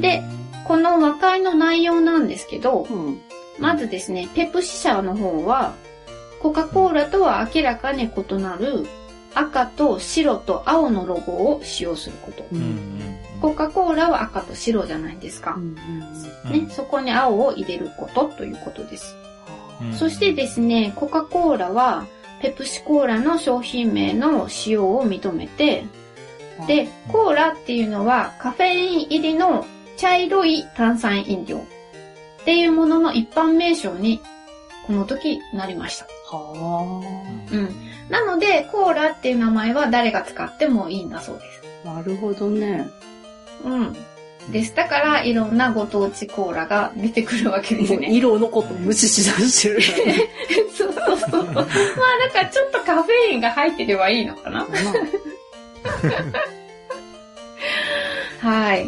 [0.00, 0.22] で、
[0.66, 3.20] この和解の内容なんですけど、うん。
[3.58, 5.74] まずですね、ペプシ社の方は、
[6.40, 8.86] コカ・コーラとは明らかに異なる
[9.34, 12.44] 赤と白と青のロゴを使用すること。
[12.44, 12.46] う。
[12.54, 15.60] うんんコカ・コーラは赤と白じゃないですかう。
[15.60, 15.74] ん。
[15.74, 19.14] ね、そこに青を入れることということです。
[19.82, 22.06] うんそしてですね、コカ・コーラは、
[22.40, 25.84] ペプシコーラの商品名の使用を認めて、
[26.66, 29.66] で、コーラっていうのはカフェイン入りの
[29.96, 31.58] 茶色い炭酸飲料
[32.42, 34.20] っていうものの一般名称に
[34.86, 36.06] この時なりました。
[36.30, 37.00] は
[37.50, 37.68] うん。
[38.10, 41.62] なので、コーラっていう名前は誰が使ってもいいんだそうです。
[41.86, 41.94] あ。
[41.94, 42.88] なるほどね。
[43.64, 43.96] うん。
[44.50, 44.74] です。
[44.74, 48.08] だから、いろんなご当地コーラが出てくるわけですね。
[48.12, 49.80] 色のこと無視しだしてる
[50.76, 51.44] そうそうそう。
[51.44, 51.66] まあ、だ
[52.30, 54.66] からちょっとカフェインが入ってればいいのかな
[58.40, 58.84] はい。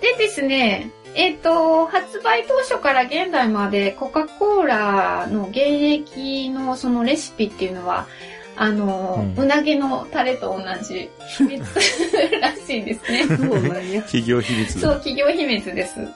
[0.00, 8.06] でですね、えっ、と、発売当初から現在までコカ・コーラの原液のそのレシピっていうのは、
[8.56, 11.60] あの、ううんなぎのタレと同じ秘密
[12.40, 13.24] らしいですね。
[13.34, 14.00] そうなんや。
[14.02, 16.00] 企業秘密そう、企業秘密です。
[16.00, 16.14] う。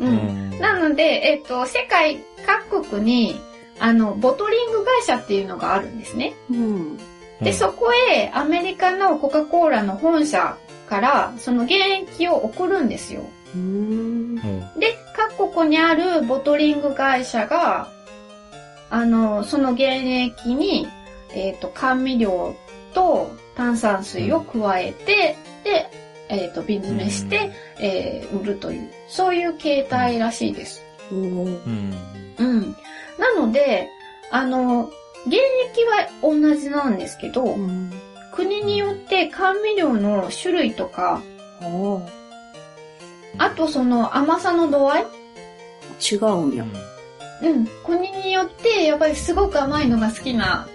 [0.00, 3.40] うんんなので、えっ、と、世界各国に、
[3.78, 6.34] あの、ボトリング会社っていうのがあるんですね。
[6.50, 6.98] うん。
[7.40, 10.56] で、そこへアメリカのコカ・コーラの本社
[10.88, 13.22] から、その原液を送るんですよ。
[13.54, 14.36] うーん。
[14.78, 17.88] で、各国にあるボトリング会社が、
[18.90, 20.88] あの、その原液に、
[21.32, 22.54] えっ、と、甘味料
[22.92, 25.88] と炭酸水を加えて、で、
[26.28, 30.82] えっ、と、瓶詰めして、えー売るという、そういう形態らしいです。
[31.12, 31.90] うん
[32.38, 32.76] うん。
[33.18, 33.88] なので、
[34.30, 34.90] あの、
[35.24, 35.36] 原
[35.72, 37.92] 液は同じなんですけど、うん。
[38.32, 41.20] 国によって甘味料の種類とか、
[43.40, 45.02] ああとその甘さの度合い？
[45.02, 45.06] あ。
[46.00, 46.64] 違うんや。
[47.42, 47.66] うん。
[47.86, 50.68] 国によって、やっぱりすごく甘いのが好きな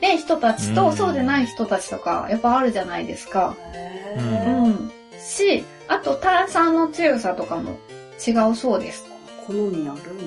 [0.00, 3.54] で人たちと、そうでない人たちとか、やっぱあるじゃないですか。
[3.74, 4.90] へうーん。
[5.20, 7.78] し、あと炭酸の強さとかも
[8.26, 9.04] 違うそうです。
[9.46, 10.24] 好みあるんや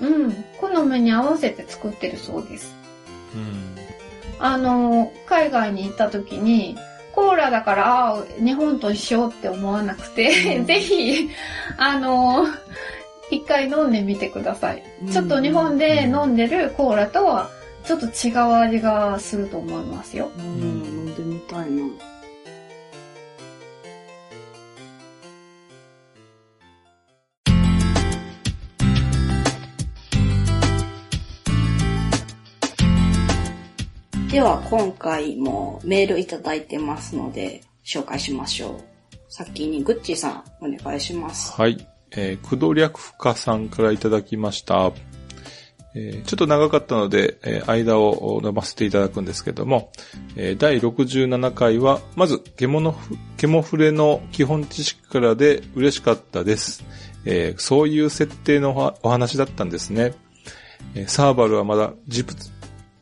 [0.00, 0.08] な。
[0.08, 0.44] うん。
[0.60, 2.74] 好みに合わせて作ってるそうです。
[3.34, 3.76] うん。
[4.38, 6.76] あの、海外に行った時に、
[7.14, 11.28] コーラだから、ああ、日本と一緒って思わなくて、うんぜひ、
[11.76, 12.46] あの、
[13.30, 14.82] 一回飲んでみてください。
[15.10, 17.50] ちょっと日本で飲んでるコーラとは、
[17.84, 20.30] ちょっと違う味がすると思いますよ。
[20.38, 22.09] うん、飲んでみたいな。
[34.30, 38.80] では今回もメールいただいてますので紹介しましょう。
[39.28, 41.52] 先にグッチーさんお願いします。
[41.52, 41.84] はい。
[42.12, 44.92] えー、クドリャクフカさんからいただきました。
[45.96, 49.90] えーちょっと長かったので、えー間を伸ばせていただくんですけども、
[50.36, 56.84] えー第67回は、まず、ケモノフ、ケモフレの基本知識からで嬉しかったです。
[57.24, 60.14] えーそういう設定のお話だったんですね。
[60.94, 62.59] えーサーバルはまだ実物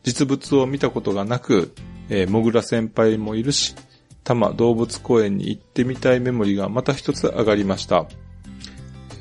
[0.08, 1.74] 実物を見たことがなく、
[2.08, 3.74] えー、モグラ先輩もいるし、
[4.24, 8.06] 多摩動物公園に行ってみたいメモリがまた一つ上がりました。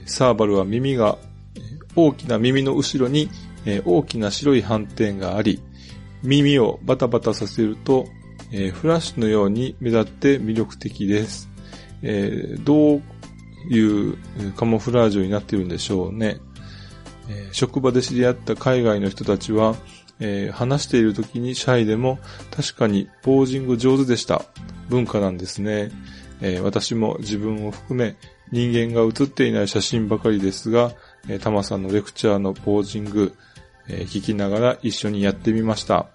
[0.05, 1.17] サーバルは耳が、
[1.93, 3.29] 大きな耳の後ろに、
[3.65, 5.61] えー大きな白い斑点があり、
[6.23, 8.05] 耳をバタバタさせると、
[8.53, 11.49] えーフラッシュのように目立って魅力的です。
[12.01, 13.01] えーどう
[13.69, 14.17] いう
[14.55, 16.37] カモフラージュになっているんでしょうね。
[17.27, 19.75] え職場で知り合った海外の人たちは、
[20.19, 22.19] えー話している時にシャイでも
[22.55, 24.45] 確かにポージング上手でした。
[24.89, 25.91] 文化なんですね。
[26.41, 28.15] えー私も自分を含め
[28.51, 30.93] 人間が写っていない写真ばかりですが、
[31.27, 33.33] えー、タマさんのレクチャーのポージング、
[33.89, 36.07] えー聞きながら一緒にやってみました。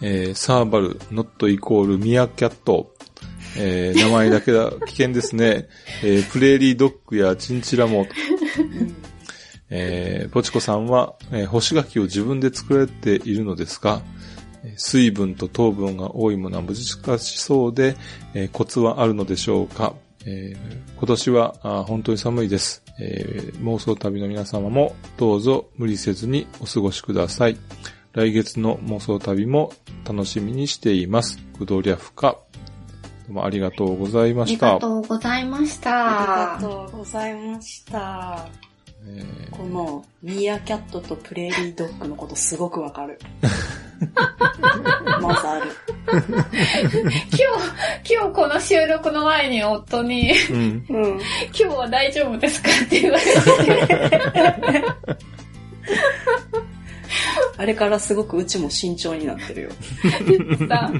[0.00, 2.94] えーサーバル、ノットイコールミアキャット。
[3.56, 5.68] えー名前だけだ、危険ですね。
[6.04, 8.06] えープレーリードッグやチンチラも、
[9.70, 14.02] えーポチコさんは、えー干し柿を自分で作られているのですが、
[14.64, 16.74] えー水分と糖分が多いものは難
[17.18, 17.96] しそうで、
[18.34, 27.56] えーコツはあるのでしょうか、えー今年はあー本当に寒いです、えー妄想旅の皆様もどうぞ無理せずにお過ごしください。
[28.14, 29.72] 来月の妄想旅も
[30.04, 31.38] 楽しみにしています。
[31.58, 32.32] グドリャフカ。
[32.32, 32.38] ど
[33.28, 34.80] うもありがとうございましたありが。
[34.80, 36.58] とうございましあた。
[36.58, 38.67] りがとうございました。
[39.16, 43.18] えーこのミーアキャットとプレーリードッグのことすごくわかる。
[45.20, 45.72] まずある。
[46.06, 46.20] 今
[48.06, 50.56] 日、今日この収録の前に夫に、うん。
[50.56, 51.20] うん。
[51.46, 54.84] 今日は大丈夫ですかって言われて。
[57.56, 59.70] あれからすごくうちも慎重になってるよ。
[60.68, 60.92] さ、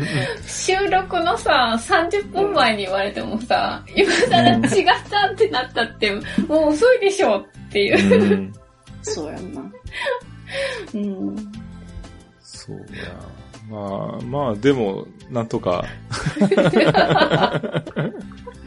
[0.44, 6.10] 収録のさ、30分前に言われてもさ、今更違ったってなったって、
[6.48, 8.32] もう遅いでしょっていう。
[8.32, 8.53] うん
[9.03, 9.62] そうやんな。
[10.95, 11.36] うん。
[12.43, 12.85] そうや。
[13.70, 15.85] まあ、まあ、でも、なんとか、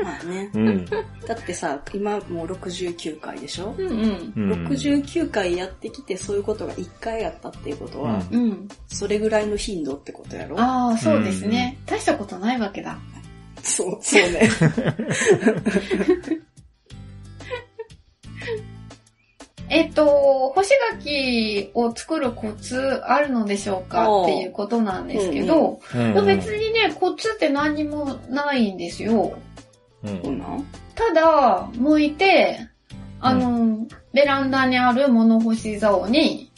[0.02, 0.50] まあね。
[0.54, 0.86] うん。
[0.86, 4.34] だってさ、今もう69回でしょ、うんうん。
[4.36, 8.68] うん、?69 回やってきてそういうことが1回やったっていうことは、うんうん。
[8.88, 10.60] それぐらいの頻度ってことやろ？
[10.60, 11.78] ああ、そうですね。
[11.86, 12.98] 大したことないわけだ。
[13.64, 14.50] そう、そうね。
[19.72, 29.38] えっと、干し柿を作るコツあるのでしょうかっていうことなんですけど、うんまあ別にね、コツって何にもないんですよ。
[30.04, 32.68] うんただ、剥いて、
[33.22, 36.52] あの、ベランダにある物干し竿に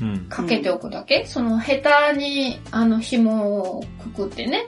[0.00, 0.26] うん。
[0.28, 4.66] かけておくだけ、そのヘタに、あの、紐をくくってね、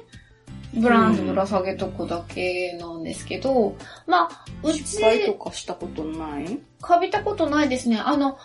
[0.77, 3.77] ブランとぶら下げとくだけなんですけど、
[4.07, 6.61] まあ、うち、失敗とかしたことない？
[6.81, 7.99] かびたことないですね。
[7.99, 8.39] あの、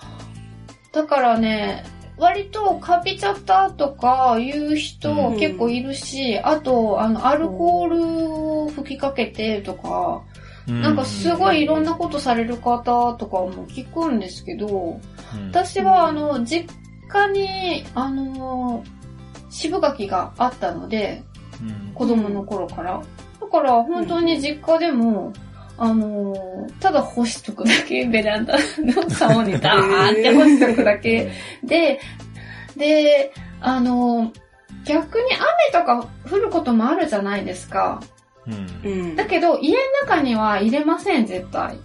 [0.91, 1.83] だからね、
[2.17, 5.39] 割とかびちゃったとかいう人うん。
[5.39, 10.21] 結構いるし、あと、あの、アルコールを吹きかけてとか、
[10.67, 14.99] なんかすごいいろんなことされる方とかも聞くんですけど、
[15.51, 16.71] 私はあの、実
[17.07, 18.83] 家に、あの、
[19.49, 21.28] 渋柿があったので、うん
[21.93, 23.01] 子供の頃から。
[23.41, 25.33] だから本当に実家でも、
[25.77, 31.31] あのーただ干しとくだけ、 ベランダの竿にダーンって干しとくだけ。
[31.63, 31.99] で、
[32.75, 33.31] で、
[33.61, 34.31] あのー
[34.85, 38.01] 逆に雨とか降ることもあるじゃないですか。
[38.47, 38.91] うん。
[38.91, 39.15] うん。
[39.15, 39.77] だけど家の
[40.07, 41.77] 中には入れません、絶対。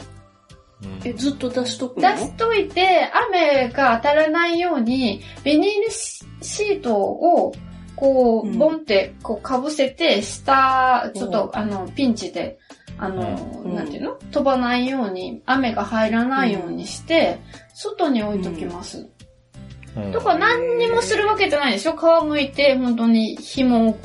[1.05, 7.53] え、ずっと出しとく出のしといて、雨が当たらないように、ビニールシシートを、
[7.97, 12.59] こう、うんボンって、こう、かぶせて、下、ちょっうと、あの、ピンチで、
[12.99, 14.12] あの、うんなんていうの？
[14.31, 17.41] 飛ばないように、雨が入らないようにして、
[17.75, 18.99] 外に置いときます。
[18.99, 21.97] うんとか何にもするわけじゃないでしょ？
[21.97, 23.97] 皮むいて、本当に紐を引っ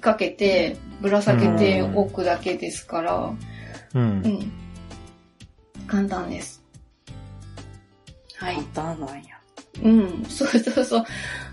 [0.00, 3.32] 掛けて、ぶら下げておくだけですから、
[3.94, 4.28] うんう。
[4.28, 4.52] ん。
[5.86, 6.62] 簡単です。
[8.36, 8.56] はい。
[8.56, 9.22] 簡単なんや。
[9.82, 10.24] うん。
[10.28, 11.04] そうそうそう。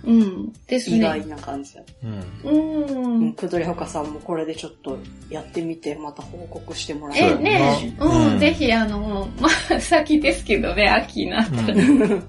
[0.06, 0.54] うん。
[0.68, 0.98] ですね。
[0.98, 1.82] 意外な感じだ。
[2.04, 2.20] うん。
[2.44, 2.56] う
[2.92, 3.34] うんん。
[3.34, 4.98] くどりほかさんもこれでちょっっと
[5.30, 11.64] やってみて、また報告してもらえ、そうやねなうん、うんぜひ、あの、まあ、先ですけどね、秋になったら。
[11.64, 12.26] ほん。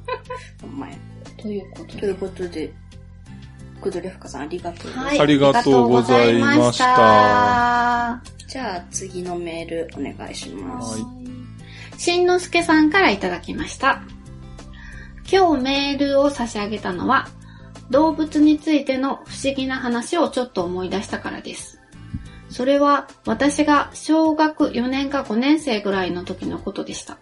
[1.37, 2.01] ということで。
[2.01, 2.73] ということで、
[3.81, 5.09] くどりほかさんありがとうございます。
[5.09, 5.21] はい。
[5.21, 7.13] ありがとうございましたありがとうござい
[8.23, 11.03] ましたじゃあ次のメールお願いします。
[11.03, 11.27] はい
[11.99, 14.03] しんのすけさんからいただきました。
[15.31, 17.29] 今日メールを差し上げたのは、
[17.91, 21.81] 動物についての不思議な話をちょっと思い出したからです。
[22.49, 27.19] それは私が小学4年か5年生ぐらいの時のことでした。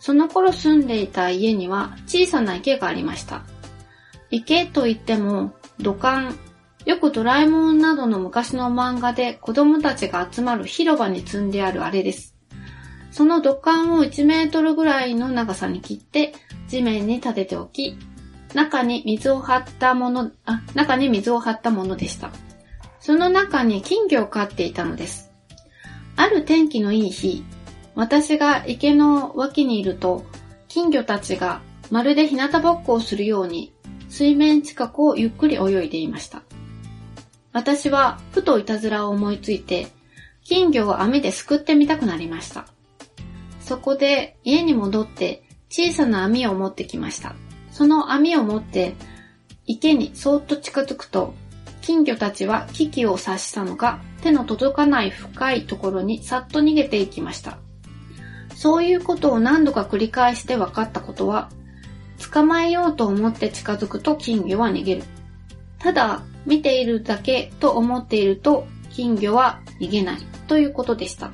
[0.00, 3.42] その頃住んでいた家には小さな池がありました。
[4.30, 6.36] 池といっても土管、
[6.84, 12.34] よくドラえもんなどの昔の漫画で子供たちが集まる広場に積んであるあれです。
[13.10, 16.34] その土管を1メートルぐらいの長さに切って
[16.66, 17.96] 地面に立てておき、
[18.54, 22.30] 中に水を張ったもの、あ、中に水を張ったものでした。
[23.00, 25.30] その中に金魚を飼っていたのです。
[26.16, 27.44] ある天気のいい日、
[27.94, 30.24] 私が池の脇にいると、
[30.68, 31.60] 金魚たちが
[31.90, 33.72] まるで日向ぼっこをするように、
[34.08, 36.42] 水面近くをゆっくり泳いでいました。
[37.52, 39.88] 私はふといたずらを思いついて、
[40.44, 42.66] 金魚を網ですくってみたくなりました。
[43.60, 47.34] そこで家に戻って小さな網を持ってきました。
[47.74, 48.94] その網を持って
[49.66, 51.34] 池にそっと近づくと、
[51.82, 57.58] 金魚たちは危機を察したのか手の届かない深いところにさっと逃げていきました。
[58.54, 61.50] そういうことを何度か繰り返して分かったことは、
[62.32, 65.02] 捕まえようと思って近づくと金魚は逃げる。
[65.80, 71.32] ただ、見ているだけと思っていると金魚は逃げないということでした。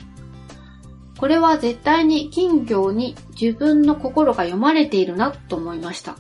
[1.19, 6.17] これは絶対に金魚に自分の心が読まれているなと思いました。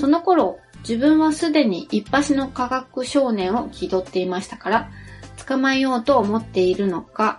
[0.00, 4.90] その頃、自分はすでに一発の科学少年を気取っていましたから、
[5.46, 7.38] 捕まえようと思っているのか、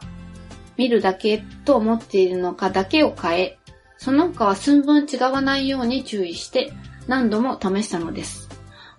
[0.77, 3.57] 見るだけと思っているのかだけを変え、
[3.97, 6.71] その他は寸分違わないように注意して
[7.07, 8.47] 何度も試したのです。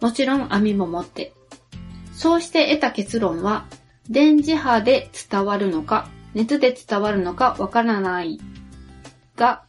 [0.01, 1.32] もちろん網も持って。
[2.12, 3.66] そうして得た結論は、
[4.10, 8.40] 電磁波で伝わるのか、熱で伝わるのかわからない
[9.36, 9.62] が、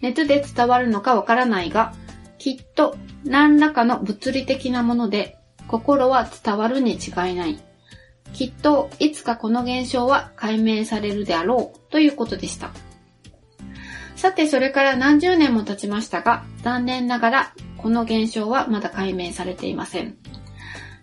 [0.00, 1.94] 熱で伝わるのかわからないが、
[2.42, 5.38] きっと何らかの物理的なもので、
[5.68, 7.62] 心は伝わるに違いない。
[8.32, 12.72] きっといつかこの現象は解明されるであろうということでした。
[14.16, 20.16] さてそれから何十年も経ちましたが、残念ながらこの現象はまだ解明されていません。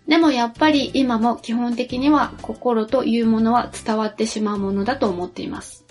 [0.10, 5.86] でもやっぱり今も基本的には心というものは伝わってしまうものだと思っています。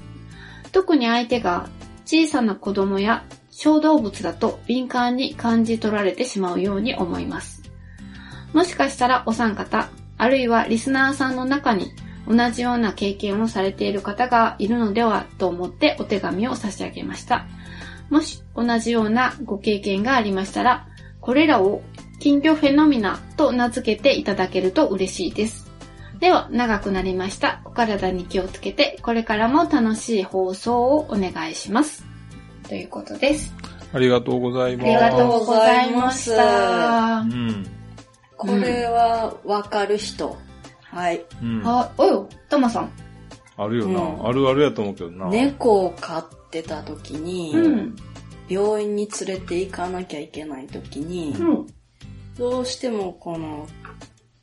[0.72, 1.70] 特に相手が
[2.04, 3.24] 小さな子供や
[3.60, 7.60] 小動物だと敏感に感じ取られてしまうように思います。
[8.52, 11.90] もしかしたらお三方、あるいはリスナーさんの中に
[12.28, 17.46] 同じような経験をされている方がいるのではと思ってお手紙を差し上げました。
[18.10, 20.86] もし同じようなご経験がありましたら、
[21.20, 21.82] これらを
[22.20, 25.68] 金魚フェノミナと名付けていただけると嬉しいです。
[26.20, 27.60] では、長くなりました。
[27.64, 32.17] お体に気をつけて、これからも楽しい放送をお願いします。
[32.68, 33.52] ということです。
[33.92, 34.86] ありがとうございあます。
[34.88, 37.24] りがとうございましたう。
[37.26, 37.66] ん。
[38.36, 40.36] これはわかる人。
[40.82, 41.24] はい。
[41.42, 41.62] うん。
[41.64, 42.90] あ、およ、たまさん。
[43.56, 45.28] あるよな、うんあるあるやと思うけどな。
[45.30, 47.96] 猫を飼ってた時に、うん。
[48.48, 51.66] 病院に連れて行かなきゃいけない時に、うん。
[52.38, 53.66] どうしてもこの、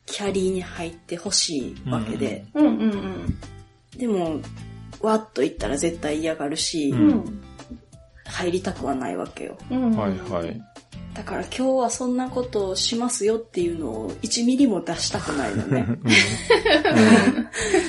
[0.06, 3.38] キャリーに入ってほしいわけで、うんうんうん。
[3.98, 4.40] でも、
[5.00, 6.92] わっと行ったら絶対嫌がるし。
[8.28, 9.56] 入りたくはないわけよ。
[9.70, 9.96] うん。
[9.96, 10.62] はいはい。
[11.14, 15.86] だから今日はそんなことをしますよっていうのを1ミリも出したくないのね。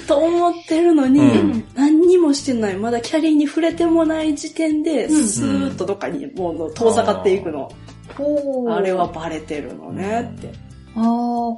[0.08, 2.78] と思ってるのに、うん何にもしてない。
[2.78, 7.70] まだキャリーに触れてもない時点で、うんスーッとどっかにもう遠ざかっていくの。
[8.16, 10.54] ほうあれはバレてるのねって。
[10.96, 11.04] ああ、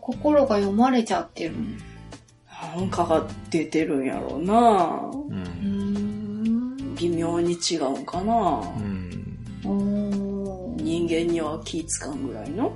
[0.02, 1.54] 心が読まれちゃってる。
[2.76, 5.00] なんかが出てるんやろうな
[5.30, 6.09] うん。
[7.00, 8.62] 微妙に違うんかな
[9.66, 12.76] うん人間には気使うぐらいの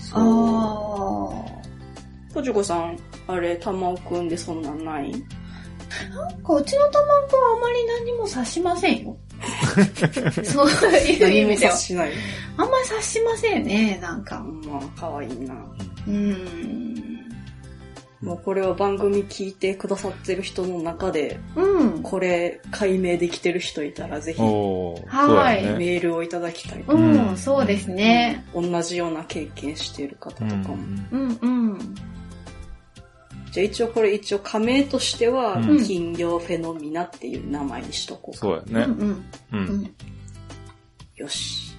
[0.00, 0.20] そう。
[0.20, 1.60] あ
[2.32, 5.12] ポチコさん、あれ、玉尾くんでそんなんない？
[5.12, 6.14] あ。
[6.14, 9.16] なんかうちの卵はあまり何も刺しませんよ。
[10.44, 11.76] そういう意味では。
[11.76, 12.12] しない。
[12.56, 14.44] あんまり刺しませんね、なんか。
[14.64, 15.54] まあ、かわいいな。
[16.06, 17.09] うん。
[18.22, 22.02] もうこれは番組聞いてくださってる人の中で、うん。
[22.02, 25.62] これ解明できてる人いたらぜひおーはい。
[25.78, 26.84] メールをいただきたい。
[26.86, 28.44] うん、うんそうですね。
[28.54, 30.74] 同じような経験している方とかも。
[31.12, 31.94] うんうんうん。
[33.52, 38.38] じゃあ一応これ一応仮名としては、うん金魚フェノミナっていう名前にしとこうか。
[38.38, 38.84] そうやね。
[38.84, 39.10] うんうん。
[39.10, 39.24] う。
[39.52, 39.94] うんん。
[41.16, 41.74] よし。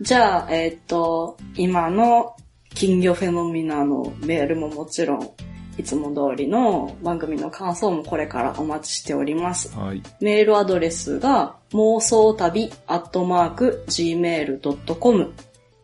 [0.00, 2.36] じゃあ、えっ、と、今の
[2.74, 5.30] 金魚フェノミナのメールももちろん、
[5.78, 9.78] いつも通りの番組の感想もこれからお待ちしております。
[9.78, 10.02] はい。
[10.20, 15.32] メールアドレスが、妄想旅アットマーク gmail.com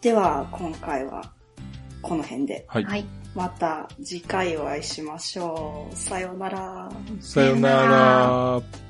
[0.00, 1.30] では、今回は
[2.02, 2.66] この辺で。
[2.68, 2.68] す。
[2.68, 2.84] はい。
[2.84, 3.06] はい。
[3.34, 5.96] また次回お会いしましょう。
[5.96, 6.90] さようなら。
[7.20, 8.89] さよなら。